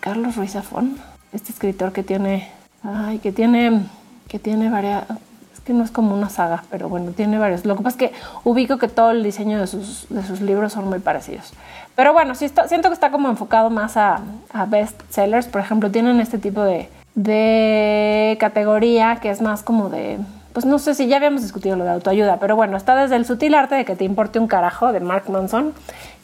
Carlos 0.00 0.36
Ruiz 0.36 0.52
Zafón, 0.52 0.96
este 1.32 1.52
escritor 1.52 1.92
que 1.92 2.02
tiene, 2.02 2.48
ay, 2.82 3.18
que 3.18 3.32
tiene, 3.32 3.82
que 4.28 4.38
tiene 4.38 4.70
varias, 4.70 5.04
es 5.52 5.60
que 5.60 5.72
no 5.72 5.84
es 5.84 5.90
como 5.90 6.14
una 6.14 6.28
saga, 6.28 6.64
pero 6.70 6.88
bueno, 6.88 7.12
tiene 7.12 7.38
varios. 7.38 7.64
Lo 7.64 7.76
que 7.76 7.82
pasa 7.82 7.96
es 7.96 8.10
que 8.10 8.16
ubico 8.44 8.78
que 8.78 8.88
todo 8.88 9.10
el 9.10 9.22
diseño 9.22 9.60
de 9.60 9.66
sus, 9.66 10.06
de 10.08 10.22
sus 10.24 10.40
libros 10.40 10.72
son 10.72 10.88
muy 10.88 10.98
parecidos. 10.98 11.52
Pero 11.94 12.12
bueno, 12.12 12.34
siento 12.34 12.64
que 12.66 12.94
está 12.94 13.10
como 13.10 13.28
enfocado 13.28 13.68
más 13.68 13.96
a, 13.96 14.20
a 14.52 14.64
best 14.64 15.00
sellers. 15.10 15.46
Por 15.46 15.60
ejemplo, 15.60 15.90
tienen 15.90 16.20
este 16.20 16.38
tipo 16.38 16.62
de, 16.62 16.88
de 17.14 18.36
categoría 18.40 19.16
que 19.16 19.30
es 19.30 19.42
más 19.42 19.62
como 19.62 19.90
de 19.90 20.18
pues 20.52 20.66
no 20.66 20.78
sé 20.78 20.94
si 20.94 21.06
ya 21.06 21.16
habíamos 21.16 21.42
discutido 21.42 21.76
lo 21.76 21.84
de 21.84 21.90
autoayuda, 21.90 22.38
pero 22.38 22.56
bueno, 22.56 22.76
está 22.76 22.96
desde 22.96 23.16
el 23.16 23.24
sutil 23.24 23.54
arte 23.54 23.76
de 23.76 23.84
que 23.84 23.94
te 23.94 24.04
importe 24.04 24.38
un 24.38 24.48
carajo 24.48 24.92
de 24.92 25.00
Mark 25.00 25.30
Manson, 25.30 25.72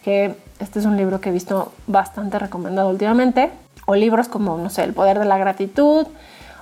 que 0.07 0.37
este 0.61 0.79
es 0.79 0.85
un 0.85 0.97
libro 0.97 1.21
que 1.21 1.31
he 1.31 1.33
visto 1.33 1.73
bastante 1.89 2.39
recomendado 2.39 2.91
últimamente, 2.91 3.51
o 3.87 3.97
libros 3.97 4.29
como, 4.29 4.57
no 4.57 4.71
sé, 4.71 4.85
El 4.85 4.93
poder 4.93 5.19
de 5.19 5.25
la 5.25 5.37
gratitud 5.37 6.07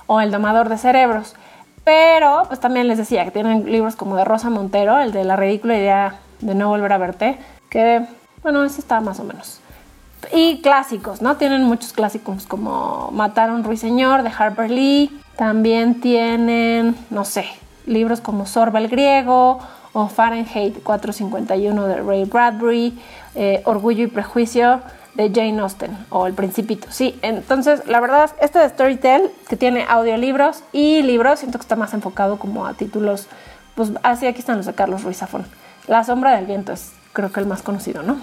o 0.07 0.19
El 0.19 0.31
domador 0.31 0.67
de 0.67 0.79
cerebros. 0.79 1.35
Pero, 1.83 2.45
pues 2.47 2.59
también 2.59 2.87
les 2.87 2.97
decía 2.97 3.23
que 3.23 3.29
tienen 3.29 3.71
libros 3.71 3.95
como 3.95 4.15
de 4.15 4.25
Rosa 4.25 4.49
Montero, 4.49 4.97
el 4.97 5.11
de 5.11 5.23
La 5.25 5.35
ridícula 5.35 5.77
idea 5.77 6.15
de 6.41 6.55
no 6.55 6.69
volver 6.69 6.91
a 6.91 6.97
verte, 6.97 7.37
que, 7.69 8.07
bueno, 8.41 8.63
ese 8.63 8.81
está 8.81 8.99
más 8.99 9.19
o 9.19 9.23
menos. 9.23 9.59
Y 10.33 10.59
clásicos, 10.61 11.21
¿no? 11.21 11.37
Tienen 11.37 11.65
muchos 11.65 11.93
clásicos 11.93 12.47
como 12.47 13.11
Matar 13.11 13.51
un 13.51 13.63
ruiseñor 13.63 14.23
de 14.23 14.31
Harper 14.35 14.71
Lee. 14.71 15.21
También 15.35 16.01
tienen, 16.01 16.95
no 17.11 17.23
sé, 17.25 17.45
libros 17.85 18.21
como 18.21 18.47
Sorba 18.47 18.79
el 18.79 18.87
griego 18.87 19.59
o 19.95 20.09
Fahrenheit 20.09 20.83
451 20.83 21.87
de 21.87 22.01
Ray 22.01 22.25
Bradbury, 22.25 22.99
eh, 23.33 23.61
Orgullo 23.63 24.03
y 24.03 24.07
Prejuicio 24.07 24.81
de 25.13 25.31
Jane 25.33 25.57
Austen 25.61 25.97
o 26.09 26.27
El 26.27 26.33
Principito. 26.33 26.87
Sí, 26.91 27.17
entonces 27.21 27.87
la 27.87 28.01
verdad, 28.01 28.29
este 28.41 28.59
de 28.59 28.67
Storytel, 28.67 29.31
que 29.47 29.55
tiene 29.55 29.85
audiolibros 29.87 30.63
y 30.73 31.01
libros, 31.01 31.39
siento 31.39 31.59
que 31.59 31.61
está 31.61 31.77
más 31.77 31.93
enfocado 31.93 32.37
como 32.37 32.65
a 32.65 32.73
títulos, 32.73 33.27
pues 33.75 33.93
así 34.03 34.27
aquí 34.27 34.39
están 34.39 34.57
los 34.57 34.65
de 34.65 34.73
Carlos 34.73 35.03
Ruiz 35.03 35.19
Zafón. 35.19 35.45
La 35.87 36.03
sombra 36.03 36.35
del 36.35 36.45
viento 36.45 36.73
es 36.73 36.91
creo 37.13 37.31
que 37.31 37.39
el 37.39 37.45
más 37.45 37.61
conocido, 37.61 38.03
¿no? 38.03 38.17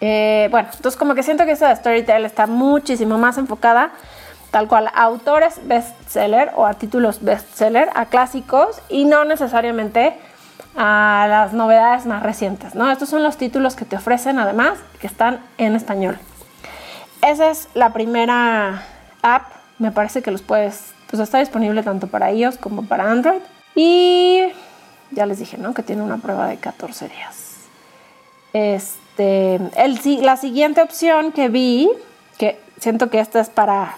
Eh, 0.00 0.48
bueno, 0.50 0.70
entonces 0.74 0.98
como 0.98 1.14
que 1.14 1.22
siento 1.22 1.44
que 1.44 1.50
esta 1.50 1.68
de 1.68 1.76
Storytel 1.76 2.24
está 2.24 2.46
muchísimo 2.46 3.18
más 3.18 3.36
enfocada 3.36 3.92
tal 4.50 4.66
cual 4.66 4.86
a 4.86 5.02
autores 5.02 5.60
bestseller 5.64 6.52
o 6.56 6.64
a 6.64 6.74
títulos 6.74 7.22
bestseller, 7.22 7.90
a 7.94 8.06
clásicos 8.06 8.80
y 8.88 9.04
no 9.04 9.24
necesariamente 9.24 10.16
a 10.76 11.26
las 11.28 11.52
novedades 11.52 12.06
más 12.06 12.22
recientes, 12.22 12.74
¿no? 12.74 12.90
Estos 12.90 13.08
son 13.08 13.22
los 13.22 13.36
títulos 13.36 13.74
que 13.74 13.84
te 13.84 13.96
ofrecen 13.96 14.38
además 14.38 14.78
que 15.00 15.06
están 15.06 15.40
en 15.58 15.74
español. 15.74 16.18
Esa 17.22 17.50
es 17.50 17.68
la 17.74 17.92
primera 17.92 18.84
app, 19.22 19.42
me 19.78 19.90
parece 19.90 20.22
que 20.22 20.30
los 20.30 20.42
puedes, 20.42 20.92
pues 21.10 21.20
está 21.20 21.38
disponible 21.38 21.82
tanto 21.82 22.06
para 22.06 22.32
iOS 22.32 22.58
como 22.58 22.84
para 22.84 23.10
Android 23.10 23.40
y 23.74 24.44
ya 25.10 25.26
les 25.26 25.38
dije, 25.38 25.58
¿no? 25.58 25.74
Que 25.74 25.82
tiene 25.82 26.02
una 26.02 26.18
prueba 26.18 26.46
de 26.46 26.58
14 26.58 27.08
días. 27.08 27.56
Este, 28.52 29.56
el, 29.56 30.00
la 30.22 30.36
siguiente 30.36 30.80
opción 30.80 31.32
que 31.32 31.48
vi, 31.48 31.90
que 32.38 32.60
siento 32.78 33.10
que 33.10 33.20
esta 33.20 33.40
es 33.40 33.50
para 33.50 33.96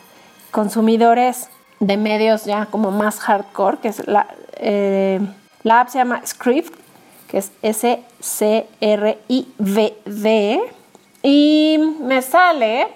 consumidores 0.51 1.49
de 1.79 1.97
medios 1.97 2.45
ya 2.45 2.67
como 2.67 2.91
más 2.91 3.21
hardcore, 3.21 3.79
que 3.79 3.89
es 3.89 4.07
la, 4.07 4.27
eh, 4.57 5.21
la 5.63 5.81
app 5.81 5.89
se 5.89 5.99
llama 5.99 6.23
Script, 6.27 6.75
que 7.29 7.39
es 7.39 7.53
S-C-R-I-V-D, 7.63 8.61
y 11.23 11.79
me 12.01 12.23
sale 12.23 12.89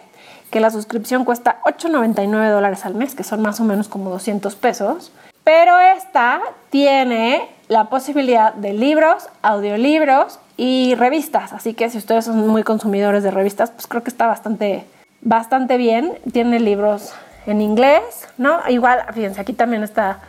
que 0.51 0.61
la 0.61 0.71
suscripción 0.71 1.25
cuesta 1.25 1.61
8.99 1.65 2.51
dólares 2.51 2.85
al 2.87 2.95
mes, 2.95 3.15
que 3.15 3.25
son 3.25 3.43
más 3.43 3.61
o 3.61 3.65
menos 3.65 3.89
como 3.89 4.11
200 4.11 4.55
pesos, 4.55 5.13
pero 5.43 5.79
esta 5.79 6.41
tiene 6.71 7.49
la 7.69 7.91
posibilidad 7.91 8.55
de 8.55 8.73
libros, 8.73 9.29
audiolibros 9.43 10.39
y 10.57 10.95
revistas, 10.95 11.53
así 11.53 11.75
que 11.75 11.91
si 11.91 11.99
ustedes 11.99 12.25
son 12.25 12.47
muy 12.49 12.63
consumidores 12.63 13.23
de 13.23 13.31
revistas, 13.31 13.71
pues 13.71 13.87
creo 13.87 14.03
que 14.03 14.11
está 14.11 14.27
bastante, 14.27 14.85
bastante 15.21 15.77
bien. 15.77 16.19
Tiene 16.33 16.61
libros 16.61 17.13
en 17.47 17.61
inglés, 17.61 18.29
¿no? 18.39 18.61
Igual, 18.69 19.05
fíjense, 19.13 19.41
aquí 19.41 19.53
también 19.53 19.83
está 19.83 20.21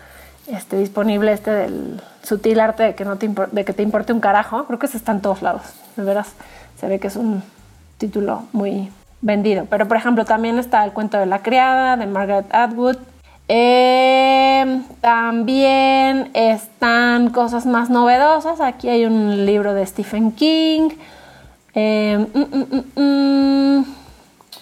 este, 0.48 0.78
disponible 0.78 1.32
este 1.32 1.52
del 1.52 2.02
sutil 2.24 2.60
arte 2.60 2.84
de 2.84 2.96
que, 2.96 3.06
no 3.06 3.18
te 3.18 3.30
de 3.52 3.66
que 3.66 3.74
te 3.74 3.84
importe 3.84 4.14
un 4.14 4.20
carajo. 4.20 4.66
Creo 4.66 4.80
que 4.80 4.86
ese 4.86 4.98
está 4.98 5.18
todos 5.20 5.42
lados, 5.42 5.64
de 5.96 6.04
veras. 6.04 6.34
Se 6.80 6.88
ve 6.88 7.00
que 7.00 7.08
es 7.08 7.16
un 7.16 7.44
título 7.98 8.44
muy 8.52 8.92
vendido. 9.22 9.66
Pero, 9.70 9.88
por 9.88 9.98
ejemplo, 9.98 10.26
también 10.26 10.60
está 10.60 10.84
El 10.84 10.92
cuento 10.92 11.18
de 11.18 11.26
la 11.26 11.40
criada 11.42 11.98
de 11.98 12.06
Margaret 12.06 12.54
Atwood. 12.54 12.98
Eh, 13.48 14.82
también 15.02 16.32
están 16.34 17.30
cosas 17.30 17.66
más 17.66 17.90
novedosas. 17.90 18.60
Aquí 18.62 18.90
hay 18.90 19.06
un 19.06 19.46
libro 19.46 19.74
de 19.74 19.86
Stephen 19.86 20.32
King. 20.32 20.90
Eh, 21.74 22.26
mm, 22.34 23.00
mm, 23.00 23.80
mm, 23.80 23.86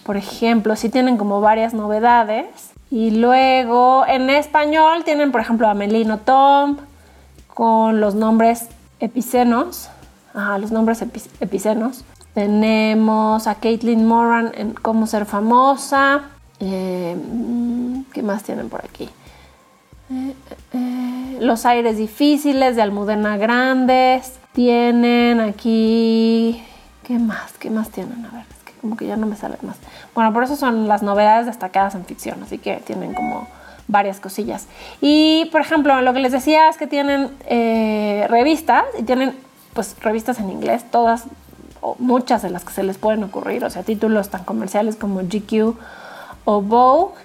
por 0.04 0.18
ejemplo, 0.18 0.76
sí 0.76 0.90
tienen 0.90 1.18
como 1.18 1.40
varias 1.42 1.74
novedades. 1.74 2.73
Y 2.94 3.10
luego 3.10 4.06
en 4.06 4.30
español 4.30 5.04
tienen, 5.04 5.32
por 5.32 5.42
ejemplo, 5.42 5.68
a 5.68 5.74
Melino 5.74 6.20
Tom 6.20 6.78
con 7.48 8.00
los 8.00 8.14
nombres 8.14 8.68
epicenos. 9.00 9.90
Ajá, 10.36 10.60
los 10.60 10.72
nombres 10.72 11.04
epicenos. 11.40 12.06
Tenemos 12.36 13.48
a 13.48 13.56
Caitlin 13.56 14.06
Moran 14.06 14.52
en 14.54 14.76
Cómo 14.76 15.08
ser 15.08 15.26
famosa. 15.26 16.22
Eh, 16.60 17.18
¿Qué 18.14 18.22
más 18.22 18.44
tienen 18.44 18.70
por 18.70 18.86
aquí? 18.86 19.10
Eh, 20.12 20.36
eh, 20.74 21.38
los 21.42 21.66
aires 21.66 21.98
difíciles 21.98 22.76
de 22.76 22.84
Almudena 22.84 23.38
Grandes. 23.38 24.34
Tienen 24.52 25.40
aquí. 25.40 26.64
¿Qué 27.02 27.18
más? 27.18 27.54
¿Qué 27.54 27.72
más 27.72 27.90
tienen? 27.90 28.24
A 28.24 28.36
ver 28.36 28.53
como 28.84 28.98
que 28.98 29.08
ya 29.08 29.16
no 29.16 29.26
me 29.28 29.38
sale 29.38 29.56
más. 29.62 29.78
Bueno, 30.14 30.34
por 30.34 30.44
eso 30.44 30.58
son 30.58 30.90
las 30.90 31.02
novedades 31.04 31.46
destacadas 31.46 31.96
en 31.96 32.04
ficción, 32.04 32.44
así 32.44 32.58
que 32.58 32.76
tienen 32.86 33.14
como 33.14 33.48
varias 33.88 34.20
cosillas. 34.20 34.68
Y, 35.00 35.46
por 35.54 35.62
ejemplo, 35.62 36.02
lo 36.02 36.14
que 36.14 36.20
les 36.20 36.34
decía 36.34 36.68
es 36.68 36.76
que 36.76 36.86
tienen 36.86 37.30
eh, 37.48 38.28
revistas, 38.30 38.84
y 39.00 39.04
tienen 39.04 39.38
pues 39.74 39.96
revistas 40.02 40.38
en 40.40 40.50
inglés, 40.50 40.84
todas, 40.92 41.24
o 41.80 41.96
muchas 41.98 42.42
de 42.42 42.50
las 42.50 42.66
que 42.66 42.74
se 42.74 42.84
les 42.84 42.98
pueden 42.98 43.24
ocurrir, 43.24 43.64
o 43.64 43.70
sea, 43.70 43.84
títulos 43.84 44.30
tan 44.30 44.44
comerciales 44.44 44.98
como 44.98 45.22
GQ 45.22 45.78
o 46.44 46.62
Vogue, 46.62 47.16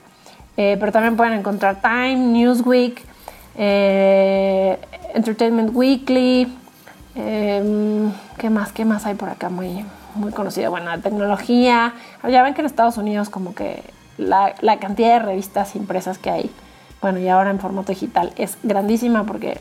eh, 0.57 0.77
pero 0.79 0.93
también 0.93 1.17
pueden 1.17 1.33
encontrar 1.33 1.81
Time, 1.81 2.15
Newsweek, 2.17 3.03
eh, 3.57 4.79
Entertainment 5.13 5.75
Weekly, 5.75 6.57
¿qué 7.15 8.51
más? 8.51 8.71
¿Qué 8.71 8.85
más 8.85 9.07
hay 9.07 9.17
por 9.17 9.29
acá? 9.29 9.49
Muy, 9.49 9.85
muy 10.15 10.33
conocida, 10.33 10.69
bueno, 10.69 10.87
la 10.87 10.99
tecnología. 10.99 11.95
Ya 12.29 12.43
ven 12.43 12.55
que 12.55 12.61
en 12.61 12.67
Estados 12.67 12.97
Unidos 12.97 13.31
como 13.31 13.55
que 13.55 13.83
la, 14.17 14.55
la, 14.61 14.79
cantidad 14.79 15.15
de 15.15 15.19
revistas 15.21 15.77
impresas 15.77 16.19
que 16.19 16.31
hay, 16.31 16.51
bueno, 17.01 17.19
y 17.19 17.29
ahora 17.29 17.51
en 17.51 17.61
formato 17.61 17.93
digital 17.93 18.33
es 18.37 18.59
grandísima 18.63 19.25
porque 19.25 19.61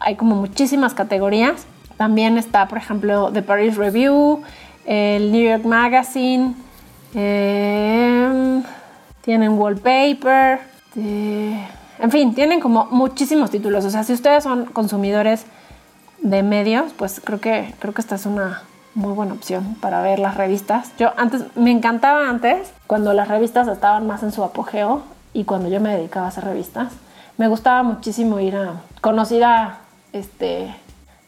hay 0.00 0.16
como 0.16 0.36
muchísimas 0.36 0.94
categorías. 0.94 1.66
También 1.96 2.38
está, 2.38 2.66
por 2.66 2.78
ejemplo, 2.78 3.30
The 3.32 3.42
Paris 3.42 3.76
Review, 3.76 4.42
el 4.84 5.30
New 5.32 5.48
York 5.48 5.64
Magazine, 5.64 6.54
eh, 7.14 8.62
tienen 9.22 9.58
Wallpaper, 9.58 10.60
en 10.96 12.10
fin, 12.10 12.34
tienen 12.34 12.60
como 12.60 12.86
muchísimos 12.86 13.50
títulos. 13.50 13.84
O 13.84 13.90
sea, 13.90 14.04
si 14.04 14.12
ustedes 14.12 14.44
son 14.44 14.66
consumidores 14.66 15.46
de 16.20 16.42
medios, 16.42 16.92
pues 16.96 17.20
creo 17.24 17.40
que, 17.40 17.74
creo 17.78 17.94
que 17.94 18.00
esta 18.00 18.16
es 18.16 18.26
una 18.26 18.62
muy 18.94 19.12
buena 19.12 19.34
opción 19.34 19.76
para 19.80 20.00
ver 20.02 20.18
las 20.18 20.36
revistas. 20.36 20.92
Yo 20.98 21.12
antes, 21.16 21.44
me 21.56 21.70
encantaba 21.70 22.28
antes, 22.28 22.72
cuando 22.86 23.12
las 23.12 23.28
revistas 23.28 23.68
estaban 23.68 24.06
más 24.06 24.22
en 24.22 24.32
su 24.32 24.42
apogeo 24.44 25.02
y 25.32 25.44
cuando 25.44 25.68
yo 25.68 25.80
me 25.80 25.96
dedicaba 25.96 26.26
a 26.26 26.28
hacer 26.28 26.44
revistas. 26.44 26.92
Me 27.36 27.48
gustaba 27.48 27.82
muchísimo 27.82 28.38
ir 28.38 28.56
a 28.56 28.80
conocer 29.00 29.42
a, 29.44 29.78
este, 30.12 30.74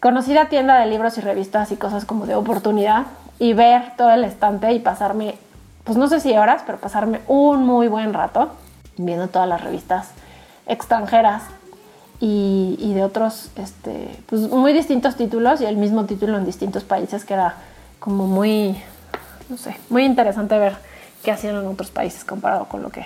conocida 0.01 0.49
tienda 0.49 0.79
de 0.79 0.87
libros 0.87 1.19
y 1.19 1.21
revistas 1.21 1.73
y 1.73 1.77
cosas 1.77 2.05
como 2.05 2.27
de 2.27 2.37
oportunidad 2.37 3.07
y 3.39 3.53
ver 3.53 3.97
todo 3.97 4.11
el 4.11 4.25
estante 4.25 4.73
y 4.73 4.79
pasarme, 4.79 5.37
pues 5.85 5.99
no 5.99 6.09
sé 6.09 6.21
si 6.21 6.37
horas, 6.37 6.63
pero 6.65 6.79
pasarme 6.79 7.21
un 7.27 7.67
muy 7.67 7.89
buen 7.89 8.15
rato 8.15 8.51
viendo 8.97 9.29
todas 9.29 9.49
las 9.49 9.63
revistas 9.63 10.11
extranjeras 10.67 11.43
y, 12.21 12.93
de 12.95 13.05
otros, 13.05 13.51
este, 13.57 14.09
pues 14.27 14.43
muy 14.43 14.73
distintos 14.73 15.17
títulos 15.17 15.61
y 15.61 15.67
el 15.67 15.77
mismo 15.77 16.07
título 16.07 16.37
en 16.39 16.47
distintos 16.47 16.85
países 16.85 17.25
que 17.25 17.35
era 17.35 17.57
como 17.99 18.27
muy, 18.27 18.77
no 19.49 19.57
sé, 19.57 19.77
muy 19.91 20.05
interesante 20.05 20.59
ver 20.59 20.77
qué 21.23 21.33
hacían 21.33 21.57
en 21.57 21.67
otros 21.67 21.91
países 21.91 22.25
comparado 22.25 22.67
con 22.67 22.83
lo 22.83 22.91
que 22.91 23.05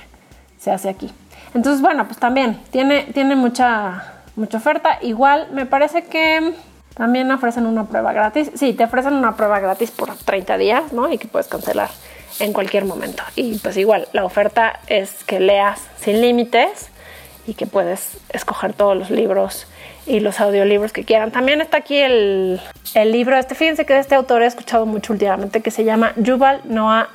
se 0.59 0.71
hace 0.71 0.89
aquí. 0.89 1.11
Entonces, 1.55 1.83
bueno, 1.83 2.07
pues 2.07 2.19
también 2.19 2.61
tiene, 2.71 3.05
tiene 3.13 3.35
mucha, 3.35 4.23
mucha 4.37 4.59
oferta. 4.59 4.99
Igual 5.03 5.49
me 5.53 5.67
parece 5.67 6.05
que 6.05 6.55
también 6.95 7.31
ofrecen 7.33 7.67
una 7.67 7.87
prueba 7.87 8.13
gratis. 8.13 8.53
Sí, 8.55 8.75
te 8.75 8.85
ofrecen 8.85 9.15
una 9.15 9.37
prueba 9.37 9.59
gratis 9.59 9.91
por 9.91 10.15
30 10.15 10.59
días, 10.59 10.93
¿no? 10.93 11.11
Y 11.13 11.19
que 11.19 11.27
puedes 11.27 11.49
cancelar 11.49 11.91
en 12.39 12.53
cualquier 12.53 12.85
momento. 12.85 13.23
Y 13.37 13.59
pues 13.59 13.77
igual, 13.77 14.07
la 14.13 14.25
oferta 14.25 14.81
es 14.87 15.25
que 15.25 15.41
leas 15.41 15.81
sin 15.99 16.21
límites 16.21 16.91
y 17.47 17.55
que 17.55 17.67
puedes 17.67 18.19
escoger 18.31 18.73
todos 18.73 18.97
los 18.97 19.11
libros 19.11 19.67
y 20.07 20.21
los 20.21 20.41
audiolibros 20.41 20.93
que 20.93 21.05
quieran. 21.05 21.31
También 21.31 21.61
está 21.61 21.79
aquí 21.79 21.97
el, 21.97 22.61
el 22.95 23.13
libro 23.13 23.37
este. 23.37 23.55
Fíjense 23.55 23.87
que 23.87 23.95
de 23.95 24.01
este 24.01 24.15
autor 24.15 24.43
he 24.43 24.47
escuchado 24.47 24.87
mucho 24.87 25.13
últimamente 25.13 25.61
que 25.61 25.71
se 25.71 25.85
llama 25.85 26.13
Yuval 26.17 26.63
Noah 26.65 27.09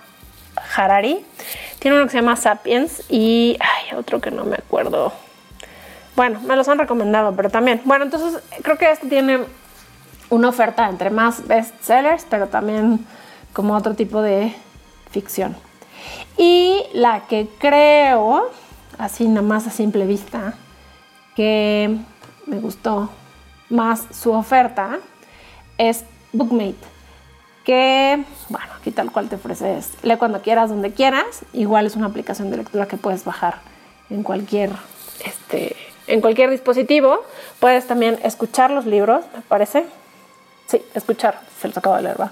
Harari. 0.75 1.25
Tiene 1.79 1.97
uno 1.97 2.05
que 2.05 2.11
se 2.11 2.17
llama 2.17 2.35
Sapiens 2.35 3.03
y 3.09 3.57
hay 3.59 3.97
otro 3.97 4.21
que 4.21 4.31
no 4.31 4.45
me 4.45 4.55
acuerdo. 4.55 5.13
Bueno, 6.15 6.39
me 6.41 6.55
los 6.55 6.67
han 6.69 6.79
recomendado, 6.79 7.35
pero 7.35 7.49
también. 7.49 7.81
Bueno, 7.83 8.05
entonces 8.05 8.41
creo 8.61 8.77
que 8.77 8.89
este 8.89 9.07
tiene 9.07 9.39
una 10.29 10.49
oferta 10.49 10.87
entre 10.89 11.09
más 11.09 11.45
bestsellers, 11.45 12.25
pero 12.29 12.47
también 12.47 13.05
como 13.53 13.75
otro 13.75 13.95
tipo 13.95 14.21
de 14.21 14.53
ficción. 15.11 15.55
Y 16.37 16.83
la 16.93 17.27
que 17.27 17.47
creo, 17.59 18.49
así 18.97 19.27
nomás 19.27 19.67
a 19.67 19.71
simple 19.71 20.05
vista, 20.05 20.53
que 21.35 21.97
me 22.45 22.59
gustó 22.59 23.09
más 23.69 24.03
su 24.11 24.31
oferta 24.31 24.99
es 25.77 26.05
Bookmate. 26.33 26.75
Que, 27.63 28.23
bueno, 28.49 28.67
aquí 28.79 28.91
tal 28.91 29.11
cual 29.11 29.27
te 29.27 29.35
ofreces, 29.35 29.91
lee 30.03 30.17
cuando 30.17 30.41
quieras, 30.41 30.69
donde 30.69 30.91
quieras. 30.91 31.41
Igual 31.51 31.87
es 31.87 31.95
una 31.95 32.07
aplicación 32.07 32.51
de 32.51 32.57
lectura 32.57 32.87
que 32.87 32.97
puedes 32.97 33.25
bajar 33.25 33.55
en 34.11 34.21
cualquier, 34.21 34.71
este, 35.25 35.75
en 36.05 36.21
cualquier 36.21 36.51
dispositivo. 36.51 37.23
Puedes 37.59 37.87
también 37.87 38.19
escuchar 38.23 38.69
los 38.69 38.85
libros, 38.85 39.25
me 39.33 39.41
parece. 39.41 39.85
Sí, 40.67 40.83
escuchar, 40.93 41.39
se 41.59 41.67
los 41.67 41.77
acabo 41.77 41.95
de 41.95 42.03
leer, 42.03 42.21
va. 42.21 42.31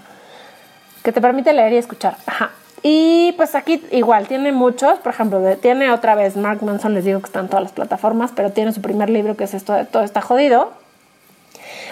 Que 1.03 1.11
te 1.11 1.19
permite 1.19 1.51
leer 1.51 1.73
y 1.73 1.77
escuchar. 1.77 2.15
Ajá. 2.27 2.51
Y 2.85 3.31
pues 3.37 3.55
aquí 3.55 3.81
igual, 3.91 4.27
tiene 4.27 4.51
muchos, 4.51 4.99
por 4.99 5.13
ejemplo, 5.13 5.41
tiene 5.55 5.89
otra 5.89 6.15
vez 6.15 6.35
Mark 6.35 6.61
Manson, 6.61 6.93
les 6.93 7.05
digo 7.05 7.21
que 7.21 7.27
están 7.27 7.47
todas 7.47 7.63
las 7.63 7.71
plataformas, 7.71 8.31
pero 8.35 8.51
tiene 8.51 8.73
su 8.73 8.81
primer 8.81 9.09
libro 9.09 9.37
que 9.37 9.45
es 9.45 9.53
esto 9.53 9.71
de 9.71 9.85
Todo 9.85 10.03
está 10.03 10.19
jodido. 10.19 10.71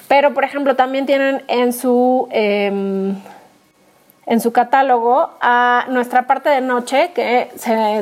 Pero, 0.09 0.33
por 0.33 0.43
ejemplo, 0.43 0.75
también 0.75 1.05
tienen 1.05 1.43
en 1.47 1.71
su, 1.71 2.27
em, 2.31 3.15
en 4.25 4.41
su 4.41 4.51
catálogo 4.51 5.29
a 5.39 5.85
Nuestra 5.87 6.27
parte 6.27 6.49
de 6.49 6.59
noche, 6.59 7.11
que 7.15 7.49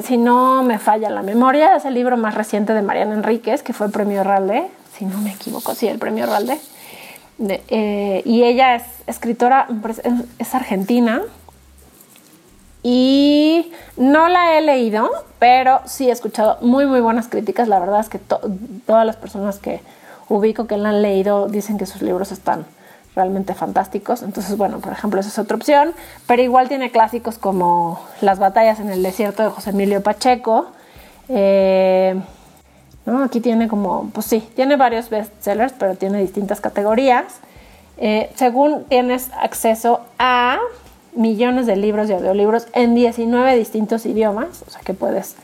si 0.01 0.17
no 0.17 0.63
me 0.63 0.79
falla 0.79 1.11
la 1.11 1.21
memoria, 1.21 1.75
es 1.75 1.85
el 1.85 1.93
libro 1.93 2.17
más 2.17 2.33
reciente 2.33 2.73
de 2.73 2.81
Mariana 2.81 3.13
Enríquez, 3.13 3.61
que 3.61 3.73
fue 3.73 3.85
el 3.85 3.91
premio 3.91 4.23
Ralde, 4.23 4.65
si 4.97 5.05
no 5.05 5.19
me 5.19 5.31
equivoco, 5.31 5.75
sí, 5.75 5.87
el 5.87 5.99
premio 5.99 6.25
Ralde. 6.25 6.57
Eh, 7.47 8.23
y 8.25 8.43
ella 8.43 8.73
es 8.73 8.83
escritora, 9.05 9.67
es 10.39 10.55
argentina, 10.55 11.21
y 12.83 13.71
no 13.97 14.29
la 14.29 14.57
he 14.57 14.61
leído, 14.61 15.09
pero 15.37 15.81
sí 15.85 16.09
he 16.09 16.11
escuchado 16.11 16.57
muy, 16.61 16.85
muy 16.85 17.01
buenas 17.01 17.27
críticas. 17.27 17.67
La 17.67 17.79
verdad 17.79 17.99
es 17.99 18.09
que 18.09 18.19
todas 18.19 19.05
las 19.05 19.15
personas 19.15 19.59
que 19.59 19.81
ubico 20.29 20.67
que 20.67 20.77
la 20.77 20.89
han 20.89 21.01
leído 21.01 21.47
dicen 21.47 21.77
que 21.77 21.85
sus 21.85 22.01
libros 22.01 22.31
están 22.31 22.65
realmente 23.15 23.53
fantásticos. 23.53 24.21
Entonces, 24.21 24.55
bueno, 24.55 24.79
por 24.79 24.93
ejemplo, 24.93 25.19
esa 25.19 25.29
es 25.29 25.39
otra 25.39 25.57
opción. 25.57 25.93
Pero 26.27 26.41
igual 26.41 26.69
tiene 26.69 26.91
clásicos 26.91 27.37
como 27.37 27.99
Las 28.21 28.39
batallas 28.39 28.79
en 28.79 28.89
el 28.89 29.03
desierto 29.03 29.43
de 29.43 29.49
José 29.49 29.71
Emilio 29.71 30.01
Pacheco. 30.01 30.67
Eh, 31.27 32.19
Aquí 33.23 33.41
tiene 33.41 33.67
como, 33.67 34.09
pues 34.13 34.27
sí, 34.27 34.47
tiene 34.55 34.75
varios 34.75 35.09
bestsellers, 35.09 35.73
pero 35.73 35.95
tiene 35.95 36.19
distintas 36.19 36.61
categorías. 36.61 37.39
Eh, 37.97 38.31
según 38.35 38.85
tienes 38.85 39.31
acceso 39.41 40.01
a 40.19 40.59
millones 41.19 41.65
de 41.67 41.75
libros 41.75 42.09
y 42.09 42.13
audiolibros 42.13 42.67
en 42.73 42.95
19 42.95 43.55
distintos 43.57 44.05
idiomas, 44.05 44.63
o 44.65 44.71
sea 44.71 44.81
que 44.81 44.93
puedes, 44.93 45.35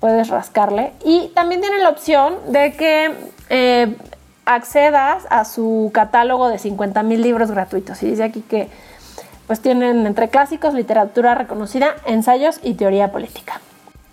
puedes 0.00 0.28
rascarle. 0.28 0.92
Y 1.04 1.28
también 1.34 1.60
tiene 1.60 1.78
la 1.78 1.90
opción 1.90 2.34
de 2.48 2.72
que 2.72 3.14
eh, 3.48 3.96
accedas 4.44 5.24
a 5.30 5.44
su 5.44 5.90
catálogo 5.94 6.48
de 6.48 6.58
50 6.58 7.02
mil 7.04 7.22
libros 7.22 7.50
gratuitos. 7.50 8.02
Y 8.02 8.10
dice 8.10 8.24
aquí 8.24 8.42
que 8.42 8.68
pues 9.46 9.60
tienen 9.60 10.06
entre 10.06 10.28
clásicos, 10.28 10.74
literatura 10.74 11.34
reconocida, 11.34 11.94
ensayos 12.06 12.58
y 12.62 12.74
teoría 12.74 13.12
política, 13.12 13.60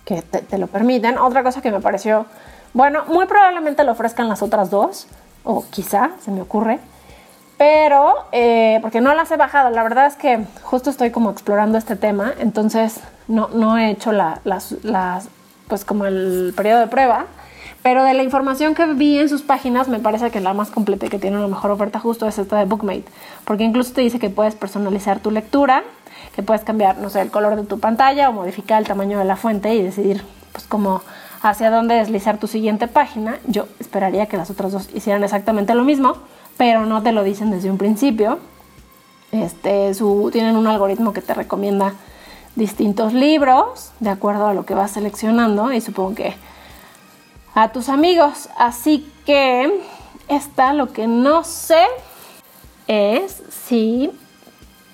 que 0.04 0.22
te 0.22 0.58
lo 0.58 0.68
permiten. 0.68 1.18
Otra 1.18 1.42
cosa 1.42 1.62
que 1.62 1.70
me 1.72 1.80
pareció, 1.80 2.26
bueno, 2.74 3.04
muy 3.08 3.26
probablemente 3.26 3.82
lo 3.82 3.92
ofrezcan 3.92 4.28
las 4.28 4.42
otras 4.42 4.70
dos, 4.70 5.06
o 5.42 5.64
quizá, 5.70 6.10
se 6.20 6.30
me 6.30 6.42
ocurre, 6.42 6.78
pero 7.62 8.26
eh, 8.32 8.80
porque 8.82 9.00
no 9.00 9.14
las 9.14 9.30
he 9.30 9.36
bajado, 9.36 9.70
la 9.70 9.84
verdad 9.84 10.06
es 10.06 10.16
que 10.16 10.40
justo 10.64 10.90
estoy 10.90 11.12
como 11.12 11.30
explorando 11.30 11.78
este 11.78 11.94
tema, 11.94 12.34
entonces 12.40 12.98
no, 13.28 13.50
no 13.54 13.78
he 13.78 13.88
hecho 13.88 14.10
las, 14.10 14.40
las, 14.42 15.28
pues 15.68 15.84
como 15.84 16.06
el 16.06 16.54
periodo 16.56 16.80
de 16.80 16.88
prueba, 16.88 17.26
pero 17.84 18.02
de 18.02 18.14
la 18.14 18.24
información 18.24 18.74
que 18.74 18.84
vi 18.86 19.20
en 19.20 19.28
sus 19.28 19.42
páginas 19.42 19.86
me 19.86 20.00
parece 20.00 20.32
que 20.32 20.40
la 20.40 20.54
más 20.54 20.72
completa 20.72 21.06
y 21.06 21.08
que 21.08 21.20
tiene 21.20 21.36
una 21.36 21.46
mejor 21.46 21.70
oferta 21.70 22.00
justo 22.00 22.26
es 22.26 22.36
esta 22.36 22.58
de 22.58 22.64
Bookmate, 22.64 23.04
porque 23.44 23.62
incluso 23.62 23.92
te 23.92 24.00
dice 24.00 24.18
que 24.18 24.28
puedes 24.28 24.56
personalizar 24.56 25.20
tu 25.20 25.30
lectura, 25.30 25.84
que 26.34 26.42
puedes 26.42 26.64
cambiar, 26.64 26.98
no 26.98 27.10
sé, 27.10 27.20
el 27.20 27.30
color 27.30 27.54
de 27.54 27.62
tu 27.62 27.78
pantalla 27.78 28.28
o 28.28 28.32
modificar 28.32 28.82
el 28.82 28.88
tamaño 28.88 29.20
de 29.20 29.24
la 29.24 29.36
fuente 29.36 29.72
y 29.72 29.82
decidir 29.82 30.24
pues 30.50 30.66
como 30.66 31.00
hacia 31.42 31.70
dónde 31.70 31.94
deslizar 31.94 32.38
tu 32.38 32.48
siguiente 32.48 32.88
página. 32.88 33.38
Yo 33.46 33.68
esperaría 33.78 34.26
que 34.26 34.36
las 34.36 34.50
otras 34.50 34.72
dos 34.72 34.88
hicieran 34.92 35.22
exactamente 35.22 35.76
lo 35.76 35.84
mismo 35.84 36.16
pero 36.56 36.86
no 36.86 37.02
te 37.02 37.12
lo 37.12 37.24
dicen 37.24 37.50
desde 37.50 37.70
un 37.70 37.78
principio. 37.78 38.38
Este, 39.30 39.94
su, 39.94 40.30
tienen 40.32 40.56
un 40.56 40.66
algoritmo 40.66 41.12
que 41.12 41.22
te 41.22 41.34
recomienda 41.34 41.94
distintos 42.54 43.14
libros 43.14 43.92
de 44.00 44.10
acuerdo 44.10 44.46
a 44.46 44.54
lo 44.54 44.66
que 44.66 44.74
vas 44.74 44.90
seleccionando 44.90 45.72
y 45.72 45.80
supongo 45.80 46.14
que 46.14 46.34
a 47.54 47.72
tus 47.72 47.88
amigos. 47.88 48.48
Así 48.58 49.10
que 49.24 49.80
esta 50.28 50.72
lo 50.72 50.92
que 50.92 51.06
no 51.06 51.44
sé 51.44 51.84
es 52.86 53.42
si 53.66 54.10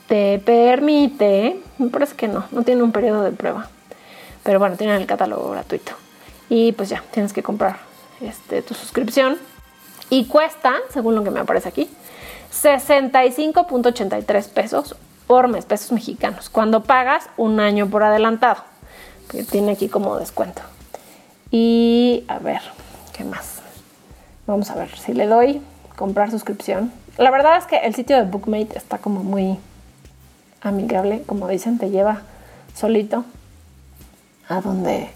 te 0.06 0.38
permite, 0.38 1.60
me 1.78 1.88
parece 1.88 2.16
que 2.16 2.28
no, 2.28 2.44
no 2.50 2.62
tiene 2.62 2.82
un 2.82 2.92
periodo 2.92 3.22
de 3.22 3.32
prueba, 3.32 3.68
pero 4.42 4.58
bueno, 4.58 4.76
tienen 4.76 4.96
el 4.96 5.06
catálogo 5.06 5.50
gratuito 5.50 5.92
y 6.48 6.72
pues 6.72 6.88
ya, 6.88 7.04
tienes 7.10 7.32
que 7.32 7.42
comprar 7.42 7.78
este, 8.20 8.62
tu 8.62 8.74
suscripción 8.74 9.36
y 10.10 10.26
cuesta, 10.26 10.74
según 10.92 11.14
lo 11.14 11.24
que 11.24 11.30
me 11.30 11.40
aparece 11.40 11.68
aquí, 11.68 11.88
65.83 12.52 14.48
pesos 14.48 14.96
por 15.26 15.48
mes, 15.48 15.66
pesos 15.66 15.92
mexicanos, 15.92 16.48
cuando 16.48 16.82
pagas 16.82 17.28
un 17.36 17.60
año 17.60 17.88
por 17.88 18.02
adelantado, 18.02 18.62
que 19.30 19.44
tiene 19.44 19.72
aquí 19.72 19.88
como 19.88 20.16
descuento. 20.18 20.62
Y 21.50 22.24
a 22.28 22.38
ver, 22.38 22.62
¿qué 23.16 23.24
más? 23.24 23.60
Vamos 24.46 24.70
a 24.70 24.74
ver 24.74 24.96
si 24.98 25.12
le 25.12 25.26
doy 25.26 25.60
comprar 25.96 26.30
suscripción. 26.30 26.92
La 27.18 27.30
verdad 27.30 27.58
es 27.58 27.66
que 27.66 27.76
el 27.76 27.94
sitio 27.94 28.16
de 28.16 28.22
Bookmate 28.22 28.78
está 28.78 28.98
como 28.98 29.22
muy 29.22 29.58
amigable, 30.62 31.22
como 31.26 31.48
dicen, 31.48 31.78
te 31.78 31.90
lleva 31.90 32.22
solito 32.74 33.24
a 34.48 34.60
donde, 34.60 35.10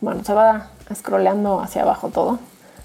bueno, 0.00 0.24
se 0.24 0.32
va 0.32 0.70
scrolleando 0.94 1.60
hacia 1.60 1.82
abajo 1.82 2.08
todo, 2.08 2.38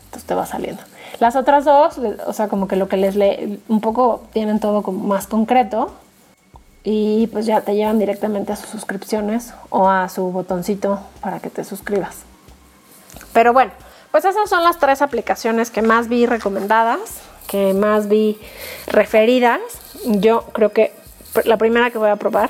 entonces 0.09 0.27
te 0.27 0.33
va 0.33 0.47
saliendo. 0.47 0.81
Las 1.19 1.35
otras 1.35 1.65
dos, 1.65 1.99
o 2.25 2.33
sea, 2.33 2.47
como 2.47 2.67
que 2.67 2.75
lo 2.75 2.87
que 2.87 2.97
les 2.97 3.15
lee, 3.15 3.61
un 3.67 3.79
poco 3.79 4.23
tienen 4.33 4.59
todo 4.59 4.81
como 4.81 5.05
más 5.07 5.27
concreto 5.27 5.91
y 6.83 7.27
pues 7.27 7.45
ya 7.45 7.61
te 7.61 7.75
llevan 7.75 7.99
directamente 7.99 8.51
a 8.51 8.55
sus 8.55 8.69
suscripciones 8.69 9.53
o 9.69 9.87
a 9.87 10.09
su 10.09 10.31
botoncito 10.31 10.99
para 11.21 11.39
que 11.39 11.51
te 11.51 11.63
suscribas. 11.63 12.23
Pero 13.33 13.53
bueno, 13.53 13.71
pues 14.09 14.25
esas 14.25 14.49
son 14.49 14.63
las 14.63 14.79
tres 14.79 15.03
aplicaciones 15.03 15.69
que 15.69 15.83
más 15.83 16.07
vi 16.07 16.25
recomendadas, 16.25 16.99
que 17.47 17.75
más 17.75 18.07
vi 18.07 18.39
referidas. 18.87 19.59
Yo 20.05 20.45
creo 20.53 20.71
que 20.71 20.91
la 21.45 21.57
primera 21.57 21.91
que 21.91 21.99
voy 21.99 22.09
a 22.09 22.15
probar 22.15 22.49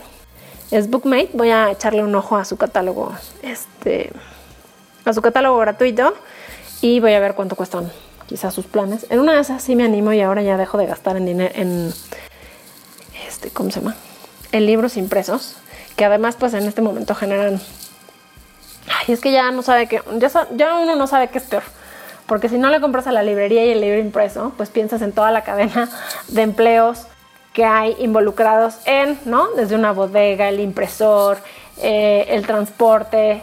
es 0.72 0.90
Bookmate. 0.90 1.32
Voy 1.34 1.50
a 1.50 1.72
echarle 1.72 2.04
un 2.04 2.16
ojo 2.16 2.38
a 2.38 2.46
su 2.46 2.56
catálogo, 2.56 3.12
este, 3.42 4.14
a 5.04 5.12
su 5.12 5.22
catálogo 5.22 5.58
gratuito 5.58 6.14
y 6.82 7.00
voy 7.00 7.14
a 7.14 7.20
ver 7.20 7.36
cuánto 7.36 7.56
cuestan 7.56 7.92
quizás 8.28 8.54
sus 8.54 8.66
planes. 8.66 9.06
En 9.10 9.20
una 9.20 9.34
de 9.34 9.42
esas 9.42 9.64
sí 9.64 9.76
me 9.76 9.84
animo 9.84 10.14
y 10.14 10.22
ahora 10.22 10.42
ya 10.42 10.58
dejo 10.58 10.78
de 10.78 10.86
gastar 10.86 11.18
en 11.18 11.26
dinero, 11.26 11.54
en, 11.56 11.94
este, 13.28 13.50
¿cómo 13.50 13.72
se 13.72 13.80
llama? 13.80 13.96
En 14.52 14.66
libros 14.66 14.98
impresos, 14.98 15.56
que 15.96 16.06
además 16.06 16.36
pues 16.40 16.54
en 16.54 16.66
este 16.66 16.82
momento 16.82 17.16
generan... 17.16 17.60
Ay, 18.88 19.14
es 19.14 19.20
que 19.22 19.32
ya 19.32 19.52
no 19.52 19.62
sabe 19.62 19.88
que, 19.88 20.02
ya, 20.18 20.30
ya 20.56 20.76
uno 20.76 20.96
no 20.96 21.08
sabe 21.08 21.30
qué 21.30 21.38
es 21.40 21.44
peor. 21.44 21.64
Porque 22.26 22.50
si 22.50 22.60
no 22.60 22.70
le 22.70 22.80
compras 22.80 23.08
a 23.08 23.12
la 23.12 23.24
librería 23.24 23.66
y 23.66 23.72
el 23.72 23.82
libro 23.82 24.00
impreso, 24.00 24.54
pues 24.56 24.70
piensas 24.70 25.02
en 25.02 25.12
toda 25.12 25.32
la 25.32 25.44
cadena 25.44 25.90
de 26.28 26.44
empleos 26.44 27.08
que 27.54 27.66
hay 27.66 27.96
involucrados 28.00 28.76
en, 28.86 29.20
¿no? 29.26 29.48
Desde 29.52 29.76
una 29.76 29.92
bodega, 29.92 30.48
el 30.50 30.60
impresor, 30.60 31.40
eh, 31.82 32.28
el 32.30 32.46
transporte, 32.46 33.42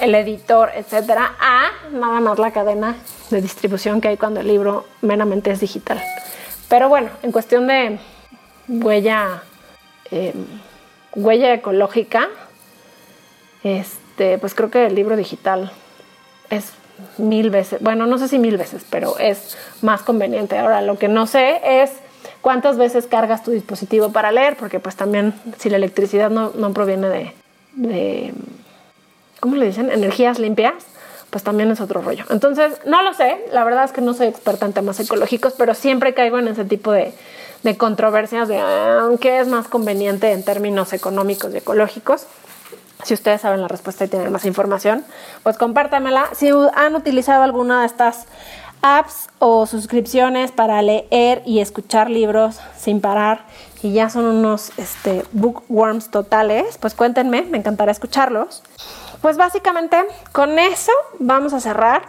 el 0.00 0.14
editor, 0.14 0.70
etcétera, 0.74 1.34
a 1.40 1.70
nada 1.92 2.20
más 2.20 2.38
la 2.38 2.52
cadena 2.52 2.96
de 3.30 3.40
distribución 3.40 4.00
que 4.00 4.08
hay 4.08 4.16
cuando 4.16 4.40
el 4.40 4.48
libro 4.48 4.86
meramente 5.00 5.50
es 5.50 5.60
digital. 5.60 6.02
Pero 6.68 6.88
bueno, 6.88 7.10
en 7.22 7.32
cuestión 7.32 7.66
de 7.66 7.98
huella, 8.68 9.42
em, 10.10 10.44
huella 11.14 11.54
ecológica, 11.54 12.28
este, 13.62 14.38
pues 14.38 14.54
creo 14.54 14.70
que 14.70 14.86
el 14.86 14.94
libro 14.94 15.16
digital 15.16 15.72
es 16.50 16.72
mil 17.18 17.50
veces, 17.50 17.80
bueno, 17.82 18.06
no 18.06 18.18
sé 18.18 18.28
si 18.28 18.38
mil 18.38 18.56
veces, 18.56 18.84
pero 18.88 19.18
es 19.18 19.56
más 19.82 20.02
conveniente. 20.02 20.58
Ahora, 20.58 20.82
lo 20.82 20.98
que 20.98 21.08
no 21.08 21.26
sé 21.26 21.60
es 21.82 21.90
cuántas 22.40 22.76
veces 22.76 23.06
cargas 23.06 23.42
tu 23.42 23.50
dispositivo 23.50 24.12
para 24.12 24.32
leer, 24.32 24.56
porque 24.56 24.80
pues 24.80 24.96
también 24.96 25.34
si 25.58 25.70
la 25.70 25.76
electricidad 25.76 26.30
no, 26.30 26.72
proviene 26.72 27.08
de, 27.08 27.32
de, 27.72 28.34
¿cómo 29.44 29.56
le 29.56 29.66
dicen? 29.66 29.90
Energías 29.90 30.38
limpias, 30.38 30.72
pues 31.28 31.44
también 31.44 31.70
es 31.70 31.78
otro 31.82 32.00
rollo. 32.00 32.24
Entonces, 32.30 32.80
no 32.86 33.02
lo 33.02 33.12
sé, 33.12 33.44
la 33.52 33.62
verdad 33.62 33.84
es 33.84 33.92
que 33.92 34.00
no 34.00 34.14
soy 34.14 34.28
experta 34.28 34.64
en 34.64 34.72
temas 34.72 34.98
ecológicos, 35.00 35.52
pero 35.58 35.74
siempre 35.74 36.14
caigo 36.14 36.38
en 36.38 36.48
ese 36.48 36.64
tipo 36.64 36.92
de, 36.92 37.12
de 37.62 37.76
controversias 37.76 38.48
de 38.48 38.58
aunque 38.58 39.40
es 39.40 39.46
más 39.46 39.68
conveniente 39.68 40.32
en 40.32 40.46
términos 40.46 40.94
económicos 40.94 41.52
y 41.52 41.58
ecológicos. 41.58 42.26
Si 43.02 43.12
ustedes 43.12 43.42
saben 43.42 43.60
la 43.60 43.68
respuesta 43.68 44.06
y 44.06 44.08
tienen 44.08 44.32
más 44.32 44.46
información, 44.46 45.04
pues 45.42 45.58
compártamela. 45.58 46.30
Si 46.32 46.48
han 46.74 46.94
utilizado 46.94 47.42
alguna 47.42 47.80
de 47.80 47.86
estas 47.88 48.24
apps 48.80 49.28
o 49.40 49.66
suscripciones 49.66 50.52
para 50.52 50.80
leer 50.80 51.42
y 51.44 51.60
escuchar 51.60 52.08
libros 52.08 52.60
sin 52.78 53.02
parar 53.02 53.44
y 53.82 53.92
ya 53.92 54.08
son 54.08 54.24
unos 54.24 54.72
este, 54.78 55.22
bookworms 55.32 56.10
totales, 56.10 56.78
pues 56.78 56.94
cuéntenme, 56.94 57.42
me 57.42 57.58
encantará 57.58 57.92
escucharlos. 57.92 58.62
Pues 59.24 59.38
básicamente 59.38 59.96
con 60.32 60.58
eso 60.58 60.92
vamos 61.18 61.54
a 61.54 61.60
cerrar 61.60 62.02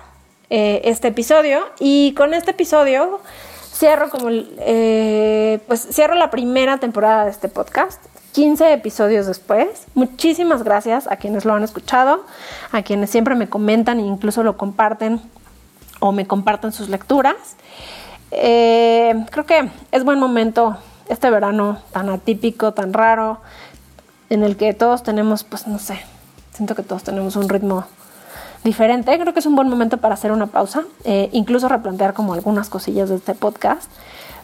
eh, 0.50 0.82
este 0.84 1.08
episodio 1.08 1.62
y 1.80 2.14
con 2.14 2.34
este 2.34 2.52
episodio 2.52 3.22
cierro 3.72 4.10
como 4.10 4.28
eh, 4.30 5.62
pues 5.66 5.88
cierro 5.94 6.16
la 6.16 6.30
primera 6.30 6.78
temporada 6.78 7.24
de 7.24 7.32
este 7.32 7.48
podcast 7.48 8.04
15 8.34 8.74
episodios 8.74 9.28
después. 9.28 9.86
Muchísimas 9.94 10.64
gracias 10.64 11.08
a 11.10 11.16
quienes 11.16 11.46
lo 11.46 11.54
han 11.54 11.64
escuchado, 11.64 12.26
a 12.74 12.82
quienes 12.82 13.12
siempre 13.12 13.36
me 13.36 13.48
comentan 13.48 14.02
e 14.02 14.06
incluso 14.06 14.44
lo 14.44 14.58
comparten 14.58 15.22
o 16.02 16.12
me 16.12 16.28
compartan 16.28 16.74
sus 16.74 16.90
lecturas. 16.90 17.56
Eh, 18.32 19.26
creo 19.32 19.46
que 19.46 19.70
es 19.94 20.04
buen 20.04 20.20
momento 20.20 20.76
este 21.08 21.30
verano 21.30 21.80
tan 21.94 22.10
atípico, 22.10 22.74
tan 22.74 22.92
raro, 22.92 23.40
en 24.30 24.44
el 24.44 24.58
que 24.58 24.74
todos 24.74 25.02
tenemos, 25.04 25.46
pues 25.46 25.66
no 25.66 25.80
sé, 25.80 26.02
siento 26.56 26.76
que 26.76 26.84
todos 26.84 27.04
tenemos 27.04 27.36
un 27.36 27.50
ritmo 27.50 27.86
diferente. 28.64 29.18
Creo 29.20 29.34
que 29.34 29.40
es 29.40 29.46
un 29.46 29.56
buen 29.56 29.70
momento 29.70 29.98
para 29.98 30.16
hacer 30.16 30.32
una 30.32 30.48
pausa, 30.48 30.84
eh, 31.04 31.30
incluso 31.32 31.68
replantear 31.68 32.14
como 32.14 32.34
algunas 32.34 32.70
cosillas 32.70 33.10
de 33.10 33.16
este 33.16 33.36
podcast. 33.36 33.92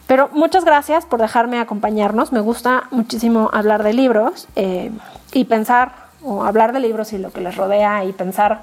Pero 0.06 0.28
muchas 0.32 0.64
gracias 0.64 1.06
por 1.06 1.20
dejarme 1.20 1.58
acompañarnos. 1.58 2.32
Me 2.32 2.40
gusta 2.40 2.84
muchísimo 2.90 3.50
hablar 3.52 3.82
de 3.82 3.92
libros 3.92 4.48
eh, 4.56 4.90
y 5.32 5.44
pensar, 5.44 5.92
o 6.22 6.44
hablar 6.44 6.72
de 6.72 6.80
libros 6.80 7.12
y 7.12 7.18
lo 7.18 7.32
que 7.32 7.40
les 7.40 7.56
rodea 7.56 8.04
y 8.04 8.12
pensar 8.12 8.62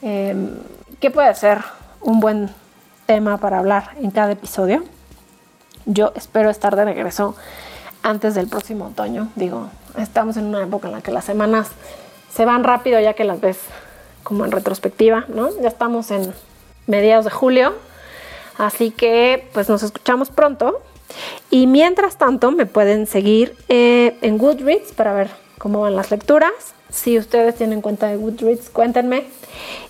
qué 0.00 1.10
puede 1.10 1.34
ser 1.34 1.64
un 2.02 2.20
buen 2.20 2.50
tema 3.06 3.38
para 3.38 3.58
hablar 3.58 3.90
en 4.00 4.10
cada 4.10 4.32
episodio. 4.32 4.84
Yo 5.86 6.12
espero 6.14 6.50
estar 6.50 6.76
de 6.76 6.84
regreso 6.84 7.34
antes 8.02 8.34
del 8.34 8.48
próximo 8.48 8.86
otoño. 8.86 9.28
Digo, 9.34 9.68
estamos 9.98 10.36
en 10.36 10.46
una 10.46 10.62
época 10.62 10.88
en 10.88 10.94
la 10.94 11.00
que 11.00 11.10
las 11.10 11.24
semanas 11.24 11.70
se 12.34 12.44
van 12.44 12.64
rápido 12.64 13.00
ya 13.00 13.14
que 13.14 13.24
las 13.24 13.40
ves 13.40 13.58
como 14.22 14.44
en 14.44 14.50
retrospectiva, 14.50 15.24
¿no? 15.28 15.50
Ya 15.60 15.68
estamos 15.68 16.10
en 16.10 16.32
mediados 16.86 17.24
de 17.24 17.30
julio, 17.30 17.74
así 18.58 18.90
que 18.90 19.48
pues 19.52 19.68
nos 19.68 19.82
escuchamos 19.82 20.30
pronto. 20.30 20.80
Y 21.50 21.66
mientras 21.66 22.16
tanto 22.16 22.50
me 22.50 22.66
pueden 22.66 23.06
seguir 23.06 23.54
eh, 23.68 24.16
en 24.22 24.38
Goodreads 24.38 24.92
para 24.92 25.12
ver 25.12 25.30
cómo 25.58 25.82
van 25.82 25.94
las 25.94 26.10
lecturas. 26.10 26.52
Si 26.90 27.18
ustedes 27.18 27.54
tienen 27.54 27.80
cuenta 27.82 28.08
de 28.08 28.16
Goodreads, 28.16 28.70
cuéntenme 28.70 29.24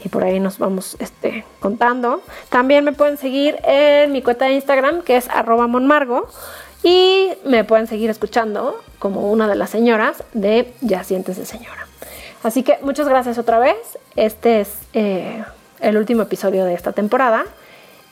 y 0.04 0.09
por 0.09 0.24
ahí 0.24 0.40
nos 0.40 0.59
vamos 0.59 0.96
este, 0.98 1.44
contando. 1.61 2.20
También 2.50 2.85
me 2.85 2.92
pueden 2.92 3.16
seguir 3.16 3.57
en 3.64 4.12
mi 4.12 4.20
cuenta 4.22 4.46
de 4.46 4.52
Instagram 4.52 5.02
que 5.02 5.16
es 5.16 5.28
arroba 5.30 5.66
monmargo 5.66 6.28
y 6.83 7.30
me 7.46 7.64
pueden 7.64 7.87
seguir 7.87 8.11
escuchando 8.11 8.78
como 8.98 9.30
una 9.30 9.48
de 9.48 9.54
las 9.54 9.70
señoras 9.70 10.22
de 10.35 10.72
Ya 10.83 11.02
de 11.02 11.46
señora. 11.46 11.84
Así 12.44 12.62
que 12.62 12.78
muchas 12.83 13.09
gracias 13.09 13.38
otra 13.38 13.59
vez. 13.59 13.76
Este 14.14 14.61
es 14.61 14.74
eh, 14.92 15.42
el 15.80 15.96
último 15.96 16.22
episodio 16.22 16.64
de 16.64 16.74
esta 16.74 16.92
temporada. 16.92 17.46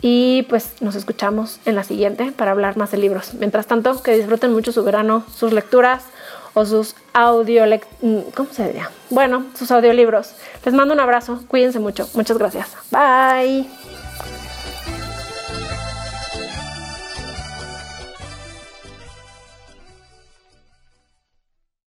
Y 0.00 0.42
pues 0.48 0.82
nos 0.82 0.96
escuchamos 0.96 1.60
en 1.64 1.76
la 1.76 1.84
siguiente 1.84 2.32
para 2.32 2.50
hablar 2.50 2.76
más 2.76 2.90
de 2.90 2.98
libros. 2.98 3.34
Mientras 3.34 3.66
tanto, 3.66 4.02
que 4.02 4.16
disfruten 4.16 4.52
mucho 4.52 4.72
su 4.72 4.82
verano, 4.82 5.24
sus 5.32 5.52
lecturas 5.52 6.02
o 6.54 6.64
sus 6.66 6.96
audio... 7.12 7.64
Mm, 8.00 8.18
¿Cómo 8.34 8.52
se 8.52 8.66
diría? 8.66 8.90
Bueno, 9.10 9.44
sus 9.54 9.70
audiolibros. 9.70 10.34
Les 10.64 10.74
mando 10.74 10.92
un 10.92 11.00
abrazo. 11.00 11.44
Cuídense 11.46 11.78
mucho. 11.78 12.08
Muchas 12.14 12.36
gracias. 12.38 12.74
Bye. 12.90 13.81